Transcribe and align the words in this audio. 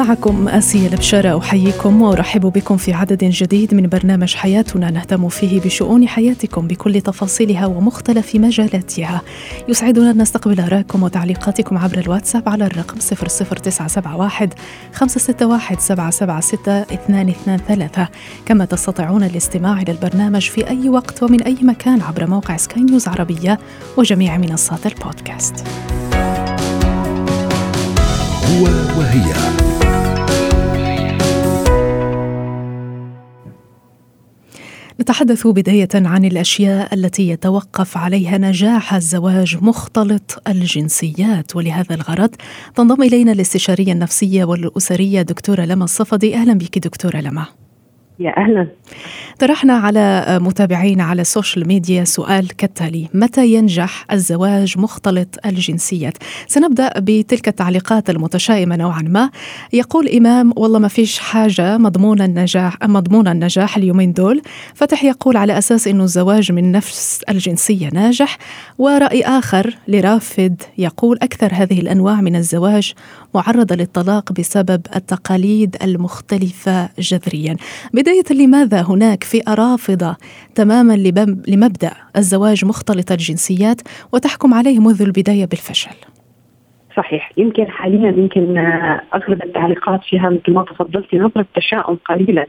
معكم 0.00 0.48
آسيا 0.48 0.88
البشارة 0.88 1.38
أحييكم 1.38 2.02
وأرحب 2.02 2.40
بكم 2.40 2.76
في 2.76 2.92
عدد 2.92 3.24
جديد 3.24 3.74
من 3.74 3.88
برنامج 3.88 4.34
حياتنا. 4.34 4.90
نهتم 4.90 5.28
فيه 5.28 5.60
بشؤون 5.60 6.08
حياتكم 6.08 6.66
بكل 6.66 7.00
تفاصيلها 7.00 7.66
ومختلف 7.66 8.34
مجالاتها. 8.34 9.22
يسعدنا 9.68 10.10
أن 10.10 10.22
نستقبل 10.22 10.60
آراءكم 10.60 11.02
وتعليقاتكم 11.02 11.78
عبر 11.78 11.98
الواتساب 11.98 12.48
على 12.48 12.66
الرقم 12.66 12.98
00971 12.98 14.48
561 14.92 15.78
776 15.78 16.84
223 17.08 18.06
كما 18.46 18.64
تستطيعون 18.64 19.24
الاستماع 19.24 19.82
إلى 19.82 19.92
البرنامج 19.92 20.42
في 20.42 20.68
أي 20.68 20.88
وقت 20.88 21.22
ومن 21.22 21.42
أي 21.42 21.56
مكان 21.62 22.02
عبر 22.02 22.26
موقع 22.26 22.56
سكاي 22.56 22.82
نيوز 22.82 23.08
عربية 23.08 23.58
وجميع 23.96 24.36
منصات 24.36 24.86
البودكاست. 24.86 25.64
هو 28.50 28.64
وهي. 28.98 29.59
نتحدث 35.10 35.46
بداية 35.46 35.88
عن 35.94 36.24
الأشياء 36.24 36.94
التي 36.94 37.28
يتوقف 37.28 37.96
عليها 37.96 38.38
نجاح 38.38 38.94
الزواج 38.94 39.56
مختلط 39.62 40.42
الجنسيات 40.48 41.56
ولهذا 41.56 41.94
الغرض 41.94 42.30
تنضم 42.74 43.02
إلينا 43.02 43.32
الاستشارية 43.32 43.92
النفسية 43.92 44.44
والأسرية 44.44 45.22
دكتورة 45.22 45.62
لما 45.62 45.84
الصفدي. 45.84 46.34
أهلا 46.34 46.52
بك 46.52 46.78
دكتورة 46.78 47.16
لما 47.16 47.46
يا 48.20 48.36
أهلا. 48.36 48.68
طرحنا 49.38 49.72
على 49.72 50.38
متابعينا 50.42 51.04
على 51.04 51.22
ال 51.22 51.29
social 51.29 51.68
media 51.68 52.04
سؤال 52.04 52.56
كالتالي 52.56 53.08
متى 53.14 53.52
ينجح 53.52 54.06
الزواج 54.12 54.78
مختلط 54.78 55.38
الجنسيات؟ 55.46 56.18
سنبدأ 56.46 56.92
بتلك 56.98 57.48
التعليقات 57.48 58.10
المتشائمة 58.10 58.76
نوعا 58.76 59.02
ما. 59.02 59.30
يقول 59.72 60.08
إمام 60.08 60.52
والله 60.56 60.78
ما 60.78 60.88
فيش 60.88 61.18
حاجة 61.18 61.78
مضمون 61.78 62.22
النجاح 62.22 62.76
مضمون 62.82 63.28
النجاح 63.28 63.76
اليومين 63.76 64.12
دول. 64.12 64.42
فتح 64.74 65.04
يقول 65.04 65.36
على 65.36 65.58
أساس 65.58 65.88
إنه 65.88 66.04
الزواج 66.04 66.52
من 66.52 66.72
نفس 66.72 67.22
الجنسية 67.28 67.88
ناجح. 67.92 68.38
ورأي 68.78 69.22
آخر 69.22 69.74
لرافد 69.88 70.62
يقول 70.78 71.18
أكثر 71.22 71.50
هذه 71.52 71.80
الأنواع 71.80 72.20
من 72.20 72.36
الزواج 72.36 72.92
معرضة 73.34 73.76
للطلاق 73.76 74.32
بسبب 74.32 74.86
التقاليد 74.96 75.76
المختلفة 75.82 76.88
جذريا. 76.98 77.56
بداية 78.10 78.46
لماذا 78.46 78.82
هناك 78.82 79.24
فئة 79.24 79.54
رافضة 79.54 80.16
تماما 80.54 80.96
لمبدأ 81.48 81.90
الزواج 82.16 82.64
مختلط 82.64 83.12
الجنسيات 83.12 83.80
وتحكم 84.12 84.54
عليه 84.54 84.78
منذ 84.78 85.02
البداية 85.02 85.44
بالفشل؟ 85.46 85.96
صحيح. 86.96 87.32
يمكن 87.36 87.66
حاليا 87.66 88.10
يمكن 88.10 88.58
أغلب 89.14 89.42
التعليقات 89.42 90.00
فيها 90.04 90.30
مثل 90.30 90.52
ما 90.52 90.64
تفضلتي 90.64 91.18
نظرة 91.18 91.46
تشاؤم 91.54 91.98
قليلا 92.04 92.46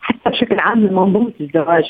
حتى 0.00 0.30
بشكل 0.30 0.58
عام 0.58 0.78
من 0.78 0.92
منظومه 0.92 1.32
الزواج 1.40 1.84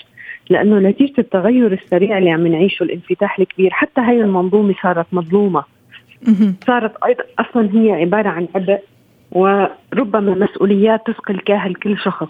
لأنه 0.51 0.89
نتيجة 0.89 1.15
التغير 1.19 1.73
السريع 1.73 2.19
اللي 2.19 2.31
عم 2.31 2.47
نعيشه 2.47 2.83
الانفتاح 2.83 3.39
الكبير 3.39 3.71
حتى 3.71 4.01
هي 4.01 4.21
المنظومة 4.21 4.75
صارت 4.83 5.07
مظلومة. 5.13 5.65
صارت 6.67 6.93
أيضا 7.07 7.25
أصلا 7.39 7.71
هي 7.73 7.93
عبارة 7.93 8.29
عن 8.29 8.49
عبء 8.55 8.81
وربما 9.33 10.35
مسؤوليات 10.35 11.07
تثقل 11.07 11.39
كاهل 11.39 11.75
كل 11.75 11.99
شخص. 11.99 12.29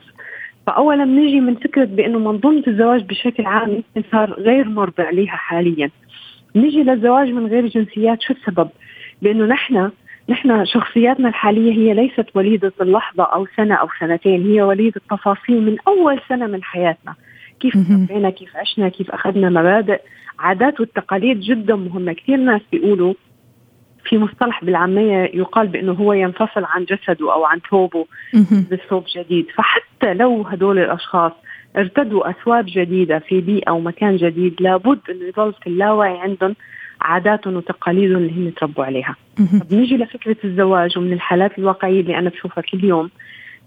فاولا 0.67 1.05
بنيجي 1.05 1.41
من 1.41 1.55
فكرة 1.55 1.85
بأنه 1.85 2.19
منظومة 2.19 2.63
الزواج 2.67 3.05
بشكل 3.05 3.47
عام 3.47 3.83
صار 4.13 4.33
غير 4.33 4.69
مرضي 4.69 5.03
عليها 5.03 5.37
حاليا. 5.37 5.91
نيجي 6.57 6.83
للزواج 6.83 7.29
من 7.29 7.47
غير 7.47 7.67
جنسيات 7.67 8.23
شو 8.23 8.35
السبب؟ 8.35 8.69
لأنه 9.23 9.45
نحن 9.47 9.91
نحن 10.29 10.65
شخصياتنا 10.65 11.29
الحالية 11.29 11.73
هي 11.73 11.95
ليست 11.95 12.27
وليدة 12.35 12.73
اللحظة 12.81 13.25
أو 13.25 13.47
سنة 13.57 13.75
أو 13.75 13.89
سنتين 14.01 14.47
هي 14.47 14.63
وليدة 14.63 15.01
تفاصيل 15.11 15.63
من 15.63 15.77
أول 15.89 16.21
سنة 16.29 16.47
من 16.47 16.63
حياتنا. 16.63 17.15
كيف 17.61 17.75
تربينا 17.75 18.31
كيف 18.31 18.57
عشنا 18.57 18.89
كيف 18.89 19.11
أخذنا 19.11 19.51
مبادئ. 19.51 20.01
عادات 20.39 20.81
والتقاليد 20.81 21.41
جدا 21.41 21.77
مهمة. 21.77 22.13
كثير 22.13 22.37
ناس 22.37 22.61
بيقولوا 22.73 23.15
في 24.05 24.19
مصطلح 24.19 24.65
بالعامية 24.65 25.31
يقال 25.35 25.67
بأنه 25.67 25.93
هو 25.93 26.13
ينفصل 26.13 26.65
عن 26.65 26.85
جسده 26.85 27.33
أو 27.33 27.45
عن 27.45 27.61
ثوبه 27.71 28.07
بثوب 28.71 29.05
جديد. 29.17 29.47
فحتى 29.55 30.15
لو 30.15 30.43
هدول 30.43 30.79
الأشخاص 30.79 31.33
ارتدوا 31.77 32.31
أثواب 32.31 32.65
جديدة 32.69 33.19
في 33.19 33.41
بيئة 33.41 33.69
أو 33.69 33.81
مكان 33.81 34.17
جديد 34.17 34.57
لابد 34.61 34.99
أنه 35.11 35.25
يضل 35.25 35.53
في 35.53 35.67
اللاوعي 35.67 36.19
عندهم 36.19 36.55
عاداتهم 37.01 37.57
وتقاليدهم 37.57 38.17
اللي 38.19 38.33
هم 38.33 38.51
تربوا 38.51 38.85
عليها. 38.85 39.17
بنيجي 39.71 39.97
لفكرة 39.97 40.37
الزواج 40.45 40.99
ومن 40.99 41.13
الحالات 41.13 41.59
الواقعية 41.59 42.01
اللي 42.01 42.19
أنا 42.19 42.31
بشوفها 42.31 42.63
كل 42.63 42.85
يوم 42.85 43.11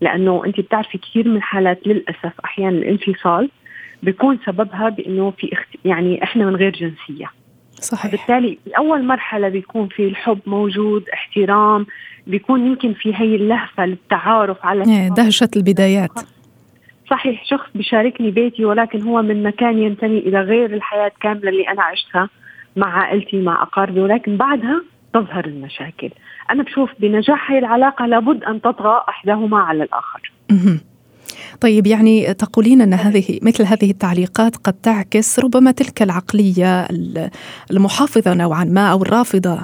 لأنه 0.02 0.46
أنت 0.46 0.60
بتعرفي 0.60 0.98
كثير 0.98 1.28
من 1.28 1.36
الحالات 1.36 1.88
للأسف 1.88 2.34
أحيانا 2.46 2.78
الانفصال 2.78 3.50
بيكون 4.04 4.40
سببها 4.46 4.90
بأنه 4.90 5.32
في 5.38 5.54
اخت... 5.54 5.68
يعني 5.86 6.24
إحنا 6.24 6.46
من 6.46 6.56
غير 6.56 6.72
جنسية. 6.72 7.32
صحيح. 7.86 8.12
بالتالي 8.12 8.58
أول 8.78 9.06
مرحلة 9.06 9.50
بيكون 9.50 9.88
في 9.88 10.08
الحب 10.08 10.40
موجود 10.46 11.10
احترام 11.14 11.86
بيكون 12.28 12.68
يمكن 12.68 12.94
في 12.94 13.16
هي 13.16 13.36
اللهفة 13.36 13.86
للتعارف 13.86 14.66
على 14.66 14.84
إيه، 14.84 15.10
دهشة 15.10 15.50
البدايات. 15.56 16.12
صحيح 17.10 17.46
شخص 17.46 17.70
بيشاركني 17.76 18.32
بيتي 18.32 18.66
ولكن 18.66 19.02
هو 19.02 19.22
من 19.22 19.44
مكان 19.44 19.78
ينتمي 19.80 20.18
إلى 20.18 20.42
غير 20.42 20.74
الحياة 20.74 21.12
كاملة 21.22 21.50
اللي 21.50 21.70
أنا 21.70 21.84
عشتها 21.84 22.30
مع 22.76 22.88
عائلتي 22.88 23.42
مع 23.42 23.62
أقاربي 23.62 24.00
ولكن 24.00 24.38
بعدها 24.38 24.82
تظهر 25.14 25.46
المشاكل. 25.46 26.10
أنا 26.52 26.64
بشوف 26.64 26.90
بنجاح 27.00 27.52
هي 27.52 27.60
العلاقة 27.60 28.06
لابد 28.06 28.44
أن 28.44 28.62
تطغى 28.62 29.02
إحداهما 29.10 29.60
على 29.60 29.84
الآخر. 29.84 30.32
طيب 31.62 31.88
يعني 31.88 32.34
تقولين 32.34 32.82
أن 32.82 32.94
هذه 32.94 33.40
مثل 33.42 33.64
هذه 33.64 33.92
التعليقات 33.92 34.56
قد 34.56 34.74
تعكس 34.74 35.40
ربما 35.40 35.72
تلك 35.72 36.02
العقلية 36.02 36.88
المحافظة 37.72 38.34
نوعا 38.34 38.64
ما 38.64 38.92
أو 38.92 39.02
الرافضة 39.02 39.60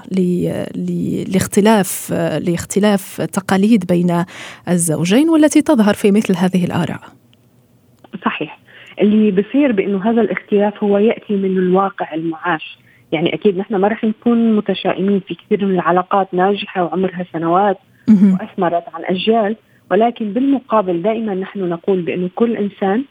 لاختلاف 1.33 2.11
لاختلاف 2.47 3.21
تقاليد 3.21 3.85
بين 3.85 4.23
الزوجين 4.69 5.29
والتي 5.29 5.61
تظهر 5.61 5.93
في 5.93 6.11
مثل 6.11 6.35
هذه 6.37 6.65
الآراء. 6.65 7.01
صحيح. 8.25 8.59
اللي 9.01 9.31
بصير 9.31 9.71
بأنه 9.71 10.11
هذا 10.11 10.21
الاختلاف 10.21 10.83
هو 10.83 10.97
يأتي 10.97 11.33
من 11.33 11.57
الواقع 11.57 12.13
المعاش. 12.13 12.77
يعني 13.11 13.33
أكيد 13.33 13.57
نحن 13.57 13.75
ما 13.75 13.87
رح 13.87 14.03
نكون 14.03 14.55
متشائمين. 14.55 15.21
في 15.27 15.35
كثير 15.35 15.65
من 15.65 15.75
العلاقات 15.75 16.33
ناجحة 16.33 16.83
وعمرها 16.83 17.25
سنوات 17.33 17.77
وأثمرت 18.09 18.83
عن 18.93 19.03
أجيال. 19.05 19.55
ولكن 19.91 20.33
بالمقابل 20.33 21.01
دائما 21.01 21.35
نحن 21.35 21.69
نقول 21.69 22.01
بأنه 22.01 22.29
كل 22.35 22.55
إنسان 22.55 23.03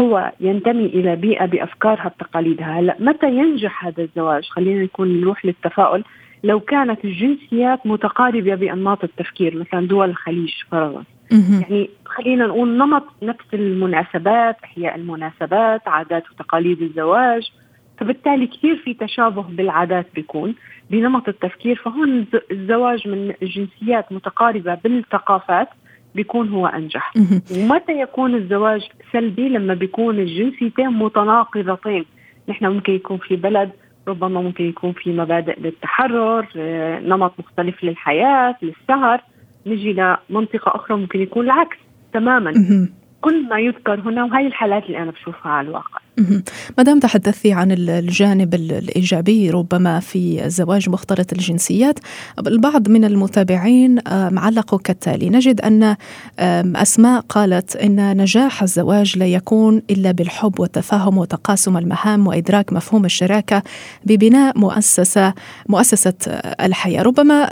هو 0.00 0.32
ينتمي 0.40 0.86
إلى 0.86 1.16
بيئة 1.16 1.46
بأفكارها 1.46 2.08
بتقاليدها. 2.08 2.80
هلا 2.80 2.96
متى 3.00 3.26
ينجح 3.26 3.86
هذا 3.86 4.02
الزواج؟ 4.02 4.48
خلينا 4.48 4.82
نكون 4.82 5.20
نروح 5.20 5.46
للتفاؤل. 5.46 6.04
لو 6.44 6.60
كانت 6.60 7.04
الجنسيات 7.04 7.86
متقاربة 7.86 8.54
بأنماط 8.54 9.04
التفكير 9.04 9.56
مثلا 9.56 9.86
دول 9.86 10.10
الخليج 10.10 10.52
فرضا. 10.70 11.04
يعني 11.60 11.90
خلينا 12.04 12.46
نقول 12.46 12.76
نمط 12.76 13.04
نفس 13.22 13.54
المناسبات 13.54 14.56
إحياء 14.64 14.96
المناسبات 14.96 15.88
عادات 15.88 16.30
وتقاليد 16.30 16.82
الزواج. 16.82 17.52
فبالتالي 17.98 18.46
كثير 18.46 18.76
في 18.76 18.94
تشابه 18.94 19.42
بالعادات 19.42 20.06
بيكون 20.14 20.54
بنمط 20.90 21.28
التفكير. 21.28 21.76
فهون 21.76 22.26
الزواج 22.50 23.08
من 23.08 23.34
جنسيات 23.42 24.12
متقاربة 24.12 24.74
بالثقافات 24.74 25.68
بيكون 26.14 26.48
هو 26.48 26.66
أنجح. 26.66 27.12
ومتى 27.56 27.92
يكون 27.92 28.34
الزواج 28.34 28.88
سلبي؟ 29.12 29.48
لما 29.48 29.74
بيكون 29.74 30.18
الجنسيتين 30.18 30.88
متناقضتين. 30.88 32.04
نحن 32.48 32.66
ممكن 32.66 32.92
يكون 32.92 33.18
في 33.18 33.36
بلد 33.36 33.70
ربما 34.08 34.40
ممكن 34.40 34.64
يكون 34.64 34.92
في 34.92 35.12
مبادئ 35.12 35.60
للتحرر 35.60 36.46
آه، 36.56 37.00
نمط 37.00 37.32
مختلف 37.38 37.84
للحياة 37.84 38.56
للسهر. 38.62 39.20
نجي 39.66 39.92
لمنطقة 39.92 40.76
أخرى 40.76 40.96
ممكن 40.96 41.20
يكون 41.20 41.44
العكس 41.44 41.76
تماما. 42.12 42.52
كل 43.20 43.48
ما 43.48 43.58
يذكر 43.58 44.00
هنا 44.00 44.24
وهي 44.24 44.46
الحالات 44.46 44.86
اللي 44.86 44.98
أنا 44.98 45.10
بشوفها 45.10 45.52
على 45.52 45.68
الواقع. 45.68 46.00
ما 46.78 46.84
دام 46.84 47.00
تحدثتي 47.00 47.52
عن 47.52 47.72
الجانب 47.72 48.54
الإيجابي 48.54 49.50
ربما 49.50 50.00
في 50.00 50.44
الزواج 50.44 50.88
مختلط 50.88 51.32
الجنسيات 51.32 51.98
البعض 52.46 52.88
من 52.88 53.04
المتابعين 53.04 53.98
علقوا 54.38 54.78
كالتالي. 54.78 55.30
نجد 55.30 55.60
أن 55.60 55.96
أسماء 56.76 57.20
قالت 57.20 57.76
إن 57.76 58.16
نجاح 58.16 58.62
الزواج 58.62 59.18
لا 59.18 59.26
يكون 59.26 59.82
إلا 59.90 60.10
بالحب 60.10 60.60
والتفاهم 60.60 61.18
وتقاسم 61.18 61.76
المهام 61.76 62.26
وإدراك 62.26 62.72
مفهوم 62.72 63.04
الشراكة 63.04 63.62
ببناء 64.04 64.58
مؤسسة 64.58 65.34
مؤسسة 65.68 66.14
الحياة. 66.60 67.02
ربما 67.02 67.50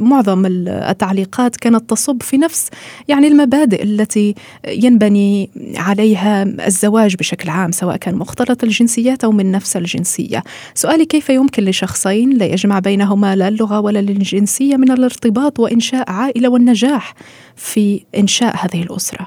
معظم 0.00 0.46
التعليقات 0.46 1.56
كانت 1.56 1.90
تصب 1.90 2.22
في 2.22 2.38
نفس 2.38 2.68
يعني 3.08 3.28
المبادئ 3.28 3.82
التي 3.82 4.34
ينبني 4.68 5.50
عليها 5.76 6.42
الزواج 6.42 7.16
بشكل 7.16 7.50
عام 7.50 7.72
سواء 7.72 7.85
كان 7.94 8.14
مختلط 8.14 8.64
الجنسيات 8.64 9.24
أو 9.24 9.32
من 9.32 9.52
نفس 9.52 9.76
الجنسية. 9.76 10.42
سؤالي 10.74 11.04
كيف 11.04 11.30
يمكن 11.30 11.64
لشخصين 11.64 12.30
لا 12.38 12.46
يجمع 12.46 12.78
بينهما 12.78 13.36
لا 13.36 13.48
اللغة 13.48 13.80
ولا 13.80 14.00
الجنسية 14.00 14.76
من 14.76 14.90
الارتباط 14.90 15.60
وإنشاء 15.60 16.10
عائلة 16.10 16.48
والنجاح 16.48 17.14
في 17.56 18.04
إنشاء 18.18 18.54
هذه 18.56 18.82
الأسرة؟ 18.82 19.26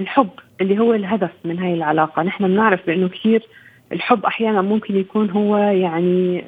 الحب 0.00 0.30
اللي 0.60 0.78
هو 0.78 0.94
الهدف 0.94 1.30
من 1.44 1.58
هاي 1.58 1.74
العلاقة. 1.74 2.22
نحن 2.22 2.46
بنعرف 2.48 2.86
بأنه 2.86 3.08
كثير 3.08 3.42
الحب 3.92 4.24
أحيانا 4.24 4.62
ممكن 4.62 4.96
يكون 4.96 5.30
هو 5.30 5.56
يعني 5.56 6.44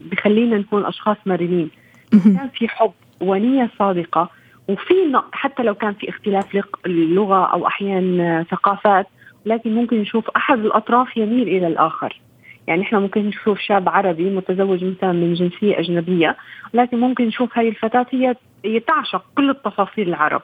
بخلينا 0.00 0.58
نكون 0.58 0.86
أشخاص 0.86 1.16
مرنين. 1.26 1.70
كان 2.12 2.48
في 2.54 2.68
حب 2.68 2.92
ونية 3.20 3.70
صادقة 3.78 4.30
وفي 4.68 4.94
حتى 5.32 5.62
لو 5.62 5.74
كان 5.74 5.94
في 5.94 6.08
اختلاف 6.08 6.64
اللغة 6.86 7.44
أو 7.44 7.66
أحيانا 7.66 8.44
ثقافات 8.50 9.06
لكن 9.46 9.74
ممكن 9.74 10.00
نشوف 10.00 10.30
أحد 10.30 10.58
الأطراف 10.58 11.16
يميل 11.16 11.48
إلى 11.48 11.66
الآخر. 11.66 12.20
يعني 12.66 12.82
إحنا 12.82 12.98
ممكن 12.98 13.26
نشوف 13.26 13.58
شاب 13.58 13.88
عربي 13.88 14.30
متزوج 14.30 14.84
مثلا 14.84 15.12
من 15.12 15.34
جنسية 15.34 15.78
أجنبية 15.78 16.36
لكن 16.74 17.00
ممكن 17.00 17.24
نشوف 17.24 17.58
هاي 17.58 17.68
الفتاة 17.68 18.06
هي 18.10 18.34
هي 18.64 18.80
تعشق 18.80 19.24
كل 19.36 19.50
التفاصيل 19.50 20.08
العرب 20.08 20.42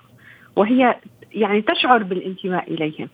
وهي 0.56 0.96
يعني 1.32 1.62
تشعر 1.62 2.02
بالانتماء 2.02 2.74
إليهم. 2.74 3.08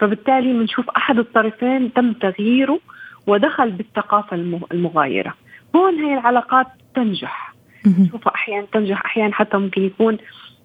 فبالتالي 0.00 0.52
بنشوف 0.52 0.90
أحد 0.90 1.18
الطرفين 1.18 1.92
تم 1.92 2.12
تغييره 2.12 2.78
ودخل 3.26 3.70
بالثقافة 3.70 4.36
المغايرة. 4.72 5.34
هون 5.76 5.94
هي 5.94 6.14
العلاقات 6.14 6.66
تنجح. 6.94 7.54
نشوفها 7.86 8.34
أحيانا 8.34 8.66
تنجح 8.72 9.04
أحيانا 9.04 9.34
حتى 9.34 9.56
ممكن 9.56 9.82
يكون 9.82 10.18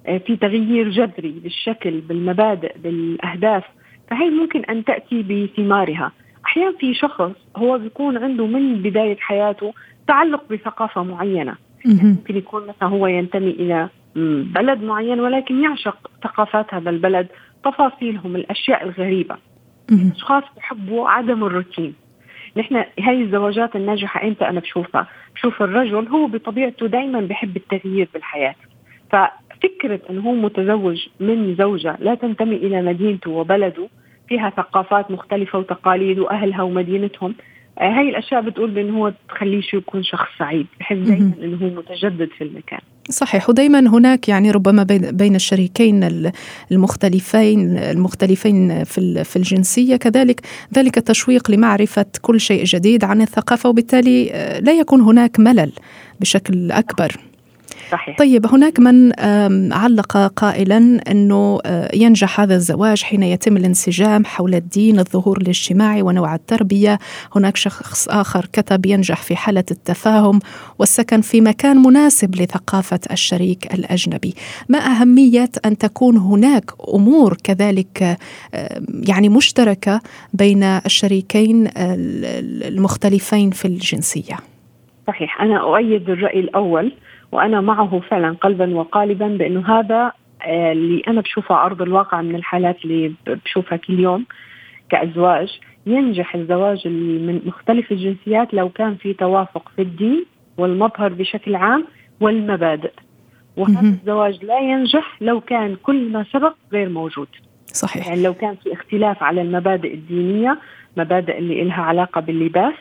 آه، 0.08 0.18
في 0.18 0.36
تغيير 0.36 0.90
جذري 0.90 1.32
بالشكل 1.32 2.02
بالمبادئ 2.02 2.78
بالأهداف. 2.78 3.64
فهي 4.10 4.30
ممكن 4.30 4.64
أن 4.66 4.84
تأتي 4.86 5.24
بثمارها؟ 5.24 6.12
أحيانا 6.46 6.78
في 6.78 6.94
شخص 6.94 7.32
هو 7.58 7.78
بيكون 7.78 8.18
عنده 8.18 8.46
من 8.46 8.82
بداية 8.82 9.18
حياته 9.20 9.74
تعلق 10.08 10.44
بثقافة 10.52 11.04
معينة. 11.04 11.56
ممكن 11.86 12.38
يكون 12.38 12.68
مثلا 12.68 12.90
هو 12.90 13.08
ينتمي 13.08 13.52
إلى 13.52 13.90
بلد 14.56 14.84
معين 14.84 15.20
ولكن 15.20 15.64
يعشق 15.64 16.12
ثقافات 16.24 16.74
هذا 16.74 16.90
البلد 16.90 17.28
تفاصيلهم 17.64 18.36
الأشياء 18.36 18.84
الغريبة. 18.84 19.38
أشخاص 20.16 20.44
بحبوا 20.58 21.10
عدم 21.10 21.44
الروتين. 21.44 21.94
نحن 22.58 22.84
هاي 23.00 23.22
الزواجات 23.22 23.76
الناجحة 23.76 24.24
أنت 24.28 24.42
أنا 24.42 24.60
بشوفها. 24.60 25.08
بشوف 25.36 25.62
الرجل 25.62 26.08
هو 26.08 26.28
بطبيعته 26.28 26.88
دائما 26.88 27.22
بحب 27.22 27.58
التغيير 27.58 28.08
بالحياة. 28.14 28.56
ففكرة 29.12 30.00
أنه 30.10 30.22
هو 30.22 30.34
متزوج 30.34 31.08
من 31.20 31.56
زوجة 31.56 31.98
لا 32.00 32.16
تنتمي 32.16 32.56
إلى 32.56 32.82
مدينته 32.82 33.32
وبلده 33.32 33.88
فيها 34.28 34.50
ثقافات 34.50 35.12
مختلفة 35.12 35.60
وتقاليد 35.60 36.20
وأهلها 36.20 36.62
ومدينتهم 36.62 37.36
آه، 37.80 37.90
هاي 37.90 38.10
الأشياء 38.10 38.42
بتقول 38.42 38.72
بأنه 38.72 38.98
هو 38.98 39.14
تخليه 39.30 39.62
شو 39.62 39.78
يكون 39.78 40.04
شخص 40.04 40.28
سعيد 40.40 40.68
بحس 40.80 40.98
دائما 40.98 41.32
إنه 41.44 41.58
هو 41.58 41.70
متجدد 41.70 42.30
في 42.38 42.44
المكان. 42.44 42.80
صحيح. 43.10 43.50
ودائما 43.50 43.80
هناك 43.80 44.30
يعني 44.30 44.52
ربما 44.52 44.84
بين 45.12 45.36
الشريكين 45.36 46.04
المختلفين 46.72 47.78
المختلفين 47.78 48.84
في 48.84 49.24
في 49.24 49.36
الجنسية. 49.36 49.96
كذلك 49.96 50.42
ذلك 50.76 50.96
تشويق 50.96 51.52
لمعرفة 51.52 52.06
كل 52.22 52.40
شيء 52.40 52.64
جديد 52.64 53.04
عن 53.04 53.22
الثقافة 53.22 53.70
وبالتالي 53.70 54.32
آه، 54.32 54.60
لا 54.60 54.72
يكون 54.72 55.02
هناك 55.02 55.40
ملل 55.40 55.72
بشكل 56.20 56.72
أكبر. 56.72 57.12
صحيح. 57.92 58.18
طيب 58.18 58.46
هناك 58.46 58.80
من 58.80 59.14
علق 59.74 60.18
قائلا 60.18 61.02
أنه 61.12 61.60
آه، 61.66 61.96
ينجح 61.96 62.40
هذا 62.40 62.56
الزواج 62.56 63.04
حين 63.04 63.24
يتم 63.24 63.58
الانسجام 63.58 64.26
حول 64.26 64.56
الدين 64.56 65.00
الظهور 65.00 65.38
الاجتماعي 65.38 66.02
ونوع 66.02 66.36
التربية. 66.36 67.00
هناك 67.36 67.58
شخص 67.58 68.08
آخر 68.10 68.46
كتب 68.54 68.86
ينجح 68.86 69.24
في 69.24 69.36
حالة 69.36 69.64
التفاهم 69.72 70.40
والسكن 70.80 71.22
في 71.22 71.42
مكان 71.42 71.78
مناسب 71.78 72.36
لثقافة 72.36 73.00
الشريك 73.12 73.74
الأجنبي. 73.74 74.34
ما 74.70 74.80
أهمية 74.80 75.50
أن 75.66 75.78
تكون 75.78 76.18
هناك 76.18 76.72
أمور 76.94 77.38
كذلك 77.44 78.18
يعني 79.08 79.30
مشتركة 79.30 80.02
بين 80.34 80.64
الشريكين 80.64 81.70
المختلفين 82.68 83.52
في 83.52 83.66
الجنسية؟ 83.66 84.38
صحيح. 85.08 85.42
أنا 85.42 85.62
أؤيد 85.62 86.10
الرأي 86.10 86.40
الأول 86.40 86.94
وأنا 87.32 87.62
معه 87.62 88.00
فعلا 88.00 88.36
قلبا 88.42 88.76
وقالبا 88.76 89.28
بأنه 89.28 89.80
هذا 89.80 90.12
آه، 90.42 90.72
اللي 90.72 91.02
أنا 91.08 91.22
بشوفه 91.22 91.66
أرض 91.66 91.82
الواقع 91.82 92.22
من 92.22 92.36
الحالات 92.36 92.86
اللي 92.86 93.14
بشوفها 93.28 93.78
كل 93.78 94.00
يوم 94.00 94.26
كأزواج 94.90 95.60
ينجح 95.86 96.36
الزواج 96.36 96.88
من 96.88 97.42
مختلف 97.46 97.92
الجنسيات 97.92 98.54
لو 98.54 98.70
كان 98.70 98.96
في 98.96 99.14
توافق 99.14 99.72
في 99.76 99.82
الدين 99.82 100.26
والمظهر 100.58 101.14
بشكل 101.14 101.56
عام 101.56 101.86
والمبادئ. 102.20 102.92
وهذا 103.58 103.82
الزواج 103.82 104.46
لا 104.46 104.60
ينجح 104.60 105.18
لو 105.22 105.42
كان 105.42 105.76
كل 105.76 106.12
ما 106.12 106.26
سبق 106.34 106.54
غير 106.74 106.90
موجود. 106.90 107.28
صحيح. 107.66 108.08
يعني 108.08 108.24
لو 108.24 108.34
كان 108.34 108.56
في 108.56 108.74
اختلاف 108.74 109.24
على 109.24 109.42
المبادئ 109.42 109.94
الدينية 109.94 110.60
مبادئ 110.98 111.38
اللي 111.38 111.62
إلها 111.62 111.82
علاقة 111.82 112.22
باللباس 112.22 112.74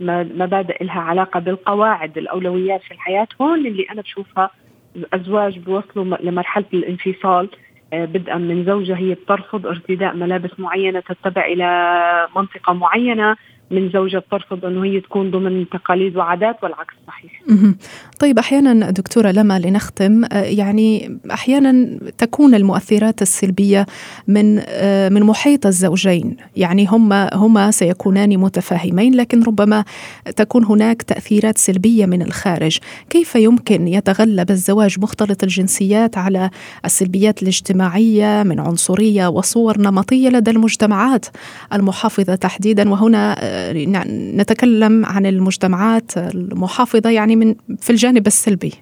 مبادئ 0.00 0.84
لها 0.84 1.00
علاقة 1.00 1.40
بالقواعد 1.40 2.18
الأولويات 2.18 2.82
في 2.82 2.90
الحياة. 2.90 3.28
هون 3.40 3.66
اللي 3.66 3.86
أنا 3.92 4.02
بشوفها 4.02 4.50
أزواج 5.12 5.58
بيوصلوا 5.58 6.16
لمرحلة 6.20 6.64
الانفصال. 6.74 7.48
آه، 7.92 8.04
بدءا 8.04 8.36
من 8.36 8.64
زوجة 8.64 8.96
هي 8.96 9.14
بترفض 9.14 9.66
ارتداء 9.66 10.14
ملابس 10.14 10.50
معينة 10.58 11.00
تتبع 11.00 11.44
إلى 11.44 12.28
منطقة 12.36 12.72
معينة. 12.72 13.36
من 13.70 13.90
زوجة 13.90 14.22
ترفض 14.30 14.64
أنه 14.64 14.84
هي 14.84 15.00
تكون 15.00 15.30
ضمن 15.30 15.68
تقاليد 15.68 16.16
وعادات 16.16 16.56
والعكس 16.62 16.94
صحيح. 17.06 17.42
طيب 18.20 18.38
أحيانا 18.38 18.90
دكتورة 18.90 19.30
لما 19.30 19.58
لنختم 19.58 20.24
آه، 20.24 20.42
يعني 20.42 21.18
أحيانا 21.30 21.98
تكون 22.18 22.54
المؤثرات 22.54 23.22
السلبية 23.22 23.86
من 24.28 24.60
آه، 24.68 25.08
من 25.08 25.22
محيط 25.22 25.66
الزوجين. 25.66 26.36
يعني 26.56 26.86
هما 26.86 27.30
هما 27.34 27.70
سيكونان 27.70 28.38
متفاهمين 28.38 29.14
لكن 29.14 29.42
ربما 29.42 29.84
تكون 30.36 30.64
هناك 30.64 31.02
تأثيرات 31.02 31.58
سلبية 31.58 32.06
من 32.06 32.22
الخارج. 32.22 32.78
كيف 33.10 33.34
يمكن 33.34 33.88
يتغلب 33.88 34.50
الزواج 34.50 35.00
مختلط 35.00 35.42
الجنسيات 35.42 36.18
على 36.18 36.50
السلبيات 36.84 37.42
الاجتماعية 37.42 38.42
من 38.42 38.60
عنصرية 38.60 39.26
وصور 39.26 39.80
نمطية 39.80 40.28
لدى 40.28 40.50
المجتمعات؟ 40.50 41.26
المحافظة 41.72 42.34
تحديدا 42.34 42.90
وهنا 42.90 43.36
آه، 43.38 43.57
نتكلم 44.36 45.06
عن 45.06 45.26
المجتمعات 45.26 46.16
المحافظة 46.16 47.10
يعني 47.10 47.36
من 47.36 47.54
في 47.80 47.90
الجانب 47.90 48.26
السلبي. 48.26 48.72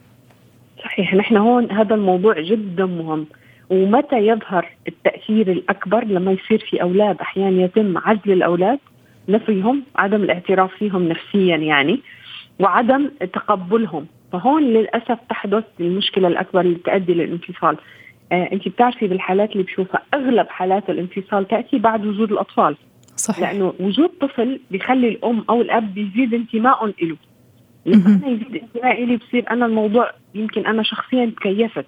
صحيح 0.84 1.14
نحن 1.14 1.36
هون 1.36 1.70
هذا 1.70 1.94
الموضوع 1.94 2.40
جدا 2.40 2.86
مهم. 2.86 3.26
ومتى 3.70 4.16
يظهر 4.16 4.68
التأثير 4.88 5.52
الأكبر 5.52 6.04
لما 6.04 6.32
يصير 6.32 6.66
في 6.70 6.82
أولاد؟ 6.82 7.20
أحيانا 7.20 7.64
يتم 7.64 7.98
عزل 7.98 8.32
الأولاد 8.32 8.78
نفيهم 9.28 9.82
عدم 9.96 10.22
الاعتراف 10.22 10.70
فيهم 10.78 11.08
نفسيا 11.08 11.56
يعني 11.56 12.00
وعدم 12.58 13.10
تقبلهم. 13.32 14.06
فهون 14.32 14.62
للأسف 14.62 15.18
تحدث 15.30 15.64
المشكلة 15.80 16.28
الأكبر 16.28 16.60
اللي 16.60 16.78
تؤدي 16.84 17.14
للانفصال. 17.14 17.76
آه 18.32 18.48
أنت 18.52 18.68
بتعرفي 18.68 19.06
بالحالات 19.06 19.52
اللي 19.52 19.62
بشوفها 19.62 20.02
أغلب 20.14 20.46
حالات 20.48 20.90
الانفصال 20.90 21.48
تأتي 21.48 21.78
بعد 21.78 22.06
وجود 22.06 22.32
الأطفال. 22.32 22.76
صحيح. 23.16 23.50
لأنه 23.50 23.74
وجود 23.80 24.08
طفل 24.20 24.60
بيخلي 24.70 25.08
الأم 25.08 25.44
أو 25.50 25.60
الأب 25.60 25.94
بيزيد 25.94 26.34
انتمائهم 26.34 26.94
له 27.02 27.16
لما 27.86 28.06
أنا 28.06 28.28
يزيد 28.28 28.62
انتمائي 28.62 29.06
لي 29.06 29.16
بصير 29.16 29.50
أنا 29.50 29.66
الموضوع 29.66 30.10
يمكن 30.34 30.66
أنا 30.66 30.82
شخصيا 30.82 31.32
تكيفت 31.36 31.86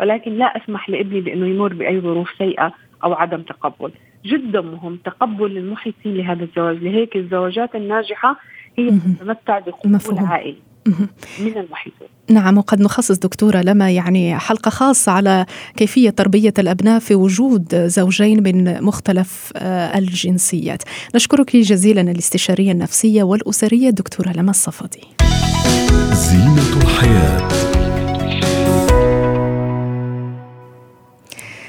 ولكن 0.00 0.32
لا 0.32 0.44
أسمح 0.44 0.90
لابني 0.90 1.20
بأنه 1.20 1.46
يمر 1.46 1.74
بأي 1.74 2.00
ظروف 2.00 2.30
سيئة 2.38 2.72
أو 3.04 3.12
عدم 3.12 3.42
تقبل. 3.42 3.90
جدا 4.24 4.60
مهم 4.60 4.96
تقبل 4.96 5.56
المحيطين 5.56 6.16
لهذا 6.16 6.44
الزواج 6.44 6.76
لهيك 6.76 7.16
الزواجات 7.16 7.74
الناجحة 7.74 8.36
هي 8.78 8.90
تتمتع 8.90 9.58
بقبول 9.58 10.18
عائلي 10.18 10.56
من 11.38 11.56
المحيطين. 11.56 12.08
نعم 12.30 12.58
وقد 12.58 12.80
نخصص 12.80 13.18
دكتورة 13.18 13.60
لما 13.60 13.90
يعني 13.90 14.38
حلقة 14.38 14.68
خاصة 14.68 15.12
على 15.12 15.46
كيفية 15.76 16.10
تربية 16.10 16.54
الأبناء 16.58 16.98
في 16.98 17.14
وجود 17.14 17.86
زوجين 17.86 18.42
من 18.42 18.82
مختلف 18.84 19.52
آه، 19.56 19.98
الجنسيات. 19.98 20.82
نشكرك 21.14 21.56
جزيلا 21.56 22.00
الاستشارية 22.00 22.72
النفسية 22.72 23.22
والأسرية 23.22 23.90
دكتورة 23.90 24.32
لما 24.36 24.50
الصفدي. 24.50 25.00
زينة 26.12 26.82
الحياة. 26.82 27.77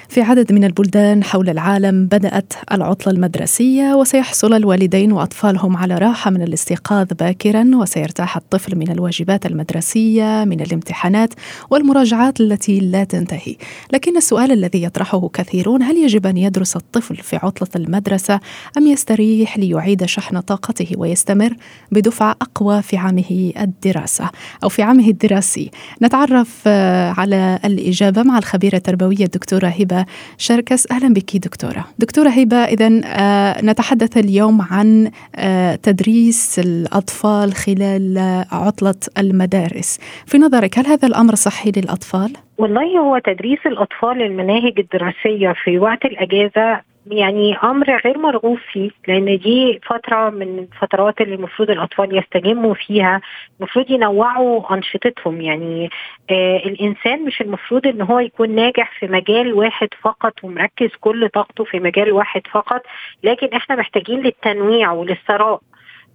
في 0.09 0.21
عدد 0.21 0.53
من 0.53 0.63
البلدان 0.63 1.23
حول 1.23 1.49
العالم 1.49 2.05
بدأت 2.05 2.53
العطلة 2.71 3.13
المدرسية 3.13 3.93
وسيحصل 3.93 4.53
الوالدين 4.53 5.11
وأطفالهم 5.11 5.77
على 5.77 5.95
راحة 5.97 6.31
من 6.31 6.41
الاستيقاظ 6.41 7.07
باكرا 7.19 7.71
وسيرتاح 7.73 8.37
الطفل 8.37 8.75
من 8.75 8.91
الواجبات 8.91 9.45
المدرسية 9.45 10.43
من 10.43 10.61
الامتحانات 10.61 11.33
والمراجعات 11.69 12.41
التي 12.41 12.79
لا 12.79 13.03
تنتهي. 13.03 13.55
لكن 13.93 14.17
السؤال 14.17 14.51
الذي 14.51 14.83
يطرحه 14.83 15.29
كثيرون 15.33 15.83
هل 15.83 15.97
يجب 15.97 16.27
أن 16.27 16.37
يدرس 16.37 16.75
الطفل 16.75 17.15
في 17.15 17.35
عطلة 17.35 17.69
المدرسة 17.75 18.39
أم 18.77 18.87
يستريح 18.87 19.57
ليعيد 19.57 20.05
شحن 20.05 20.39
طاقته 20.39 20.87
ويستمر 20.97 21.55
بدفعة 21.91 22.35
أقوى 22.41 22.81
في 22.81 22.97
عامه 22.97 23.53
الدراسة 23.59 24.29
أو 24.63 24.69
في 24.69 24.81
عامه 24.81 25.07
الدراسي؟ 25.07 25.71
نتعرف 26.01 26.61
آه، 26.67 27.11
على 27.11 27.59
الإجابة 27.65 28.23
مع 28.23 28.37
الخبيرة 28.37 28.75
التربوية 28.75 29.25
الدكتورة 29.25 29.67
هبة 29.67 29.99
شركس 30.37 30.91
أهلا 30.91 31.13
بك 31.13 31.37
دكتورة 31.37 31.85
دكتورة 31.99 32.29
هبة 32.29 32.57
إذا 32.57 33.01
آه، 33.05 33.61
نتحدث 33.65 34.17
اليوم 34.17 34.61
عن 34.61 35.11
آه، 35.35 35.75
تدريس 35.75 36.59
الأطفال 36.59 37.53
خلال 37.53 38.17
عطلة 38.51 38.95
المدارس 39.17 39.99
في 40.25 40.37
نظرك 40.37 40.79
هل 40.79 40.87
هذا 40.87 41.07
الأمر 41.07 41.35
صحي 41.35 41.71
للأطفال؟ 41.77 42.33
والله 42.57 42.99
هو 42.99 43.17
تدريس 43.17 43.59
الأطفال 43.65 44.21
المناهج 44.21 44.79
الدراسية 44.79 45.53
في 45.63 45.79
وقت 45.79 46.05
الأجازة 46.05 46.81
يعني 47.11 47.57
أمر 47.57 47.97
غير 48.05 48.17
مرغوب 48.17 48.57
فيه 48.71 48.89
لأن 49.07 49.37
دي 49.37 49.79
فترة 49.85 50.29
من 50.29 50.59
الفترات 50.59 51.21
اللي 51.21 51.35
المفروض 51.35 51.69
الأطفال 51.69 52.17
يستجموا 52.17 52.73
فيها 52.73 53.21
المفروض 53.59 53.91
ينوعوا 53.91 54.73
أنشطتهم. 54.73 55.41
يعني 55.41 55.89
آه 56.31 56.57
الإنسان 56.57 57.25
مش 57.25 57.41
المفروض 57.41 57.87
إن 57.87 58.01
هو 58.01 58.19
يكون 58.19 58.55
ناجح 58.55 58.99
في 58.99 59.07
مجال 59.07 59.53
واحد 59.53 59.87
فقط 60.01 60.33
ومركز 60.43 60.89
كل 60.99 61.29
طاقته 61.29 61.63
في 61.63 61.79
مجال 61.79 62.11
واحد 62.11 62.41
فقط 62.51 62.81
لكن 63.23 63.47
إحنا 63.53 63.75
محتاجين 63.75 64.19
للتنويع 64.19 64.91
وللثراء. 64.91 65.59